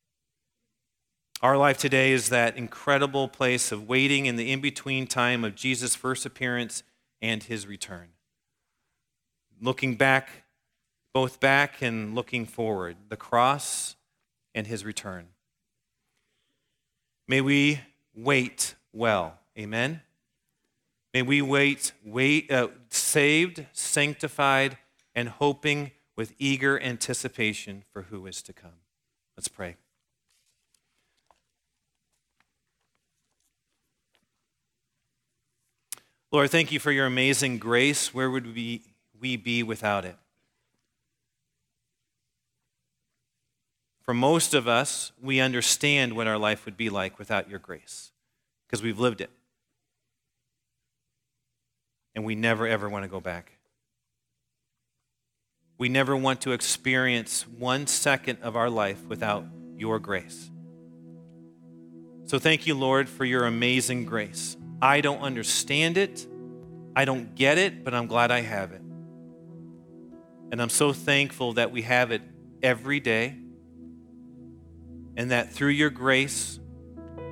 Our 1.42 1.56
life 1.56 1.76
today 1.76 2.12
is 2.12 2.28
that 2.28 2.56
incredible 2.56 3.26
place 3.26 3.72
of 3.72 3.88
waiting 3.88 4.26
in 4.26 4.36
the 4.36 4.52
in 4.52 4.60
between 4.60 5.08
time 5.08 5.42
of 5.42 5.56
Jesus' 5.56 5.96
first 5.96 6.24
appearance 6.24 6.84
and 7.20 7.42
his 7.42 7.66
return. 7.66 8.10
Looking 9.60 9.96
back, 9.96 10.44
both 11.12 11.40
back 11.40 11.82
and 11.82 12.14
looking 12.14 12.46
forward, 12.46 12.96
the 13.08 13.16
cross 13.16 13.96
and 14.54 14.68
his 14.68 14.84
return. 14.84 15.30
May 17.26 17.40
we 17.40 17.80
wait 18.14 18.76
well. 18.92 19.40
Amen. 19.58 20.02
May 21.12 21.22
we 21.22 21.42
wait, 21.42 21.90
wait 22.04 22.52
uh, 22.52 22.68
saved, 22.88 23.66
sanctified, 23.72 24.78
and 25.12 25.28
hoping 25.28 25.90
with 26.14 26.34
eager 26.38 26.80
anticipation 26.80 27.82
for 27.92 28.02
who 28.02 28.26
is 28.26 28.42
to 28.42 28.52
come. 28.52 28.78
Let's 29.36 29.48
pray. 29.48 29.74
Lord, 36.32 36.50
thank 36.50 36.72
you 36.72 36.80
for 36.80 36.90
your 36.90 37.04
amazing 37.04 37.58
grace. 37.58 38.14
Where 38.14 38.30
would 38.30 38.54
we, 38.54 38.80
we 39.20 39.36
be 39.36 39.62
without 39.62 40.06
it? 40.06 40.16
For 44.00 44.14
most 44.14 44.54
of 44.54 44.66
us, 44.66 45.12
we 45.22 45.40
understand 45.40 46.16
what 46.16 46.26
our 46.26 46.38
life 46.38 46.64
would 46.64 46.78
be 46.78 46.88
like 46.88 47.18
without 47.18 47.50
your 47.50 47.58
grace 47.58 48.12
because 48.66 48.82
we've 48.82 48.98
lived 48.98 49.20
it. 49.20 49.30
And 52.14 52.24
we 52.24 52.34
never, 52.34 52.66
ever 52.66 52.88
want 52.88 53.04
to 53.04 53.10
go 53.10 53.20
back. 53.20 53.52
We 55.76 55.90
never 55.90 56.16
want 56.16 56.40
to 56.42 56.52
experience 56.52 57.46
one 57.46 57.86
second 57.86 58.38
of 58.40 58.56
our 58.56 58.70
life 58.70 59.04
without 59.06 59.44
your 59.76 59.98
grace. 59.98 60.50
So 62.24 62.38
thank 62.38 62.66
you, 62.66 62.74
Lord, 62.74 63.08
for 63.08 63.26
your 63.26 63.44
amazing 63.44 64.06
grace. 64.06 64.56
I 64.82 65.00
don't 65.00 65.20
understand 65.20 65.96
it. 65.96 66.26
I 66.96 67.04
don't 67.04 67.36
get 67.36 67.56
it, 67.56 67.84
but 67.84 67.94
I'm 67.94 68.08
glad 68.08 68.32
I 68.32 68.40
have 68.40 68.72
it. 68.72 68.80
And 70.50 70.60
I'm 70.60 70.68
so 70.68 70.92
thankful 70.92 71.52
that 71.52 71.70
we 71.70 71.82
have 71.82 72.10
it 72.10 72.20
every 72.64 72.98
day. 72.98 73.36
And 75.16 75.30
that 75.30 75.52
through 75.52 75.68
your 75.68 75.90
grace, 75.90 76.58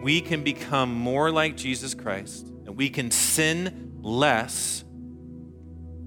we 0.00 0.20
can 0.20 0.44
become 0.44 0.94
more 0.94 1.32
like 1.32 1.56
Jesus 1.56 1.92
Christ. 1.92 2.46
And 2.66 2.76
we 2.76 2.88
can 2.88 3.10
sin 3.10 3.94
less 4.00 4.84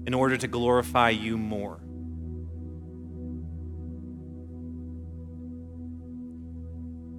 in 0.06 0.14
order 0.14 0.38
to 0.38 0.48
glorify 0.48 1.10
you 1.10 1.36
more. 1.36 1.82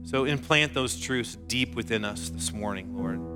So 0.03 0.25
implant 0.25 0.73
those 0.73 0.99
truths 0.99 1.37
deep 1.47 1.75
within 1.75 2.03
us 2.03 2.29
this 2.29 2.51
morning, 2.51 2.95
Lord. 2.95 3.34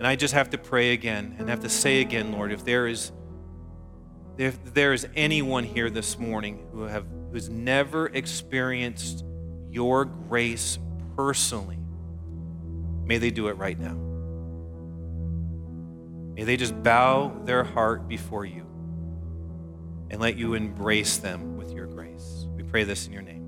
And 0.00 0.06
I 0.06 0.16
just 0.16 0.32
have 0.32 0.48
to 0.50 0.58
pray 0.58 0.94
again 0.94 1.36
and 1.38 1.50
have 1.50 1.60
to 1.60 1.68
say 1.68 2.00
again, 2.00 2.32
Lord, 2.32 2.52
if 2.52 2.64
there 2.64 2.86
is 2.86 3.12
if 4.38 4.72
there 4.72 4.94
is 4.94 5.06
anyone 5.14 5.64
here 5.64 5.90
this 5.90 6.18
morning 6.18 6.66
who 6.72 6.84
have 6.84 7.04
who's 7.30 7.50
never 7.50 8.06
experienced 8.06 9.26
your 9.68 10.06
grace 10.06 10.78
personally, 11.16 11.78
may 13.04 13.18
they 13.18 13.30
do 13.30 13.48
it 13.48 13.58
right 13.58 13.78
now. 13.78 13.92
May 16.34 16.44
they 16.44 16.56
just 16.56 16.82
bow 16.82 17.38
their 17.44 17.62
heart 17.62 18.08
before 18.08 18.46
you 18.46 18.64
and 20.08 20.18
let 20.18 20.38
you 20.38 20.54
embrace 20.54 21.18
them 21.18 21.58
with 21.58 21.72
your 21.72 21.84
grace. 21.84 22.46
We 22.56 22.62
pray 22.62 22.84
this 22.84 23.06
in 23.06 23.12
your 23.12 23.20
name. 23.20 23.39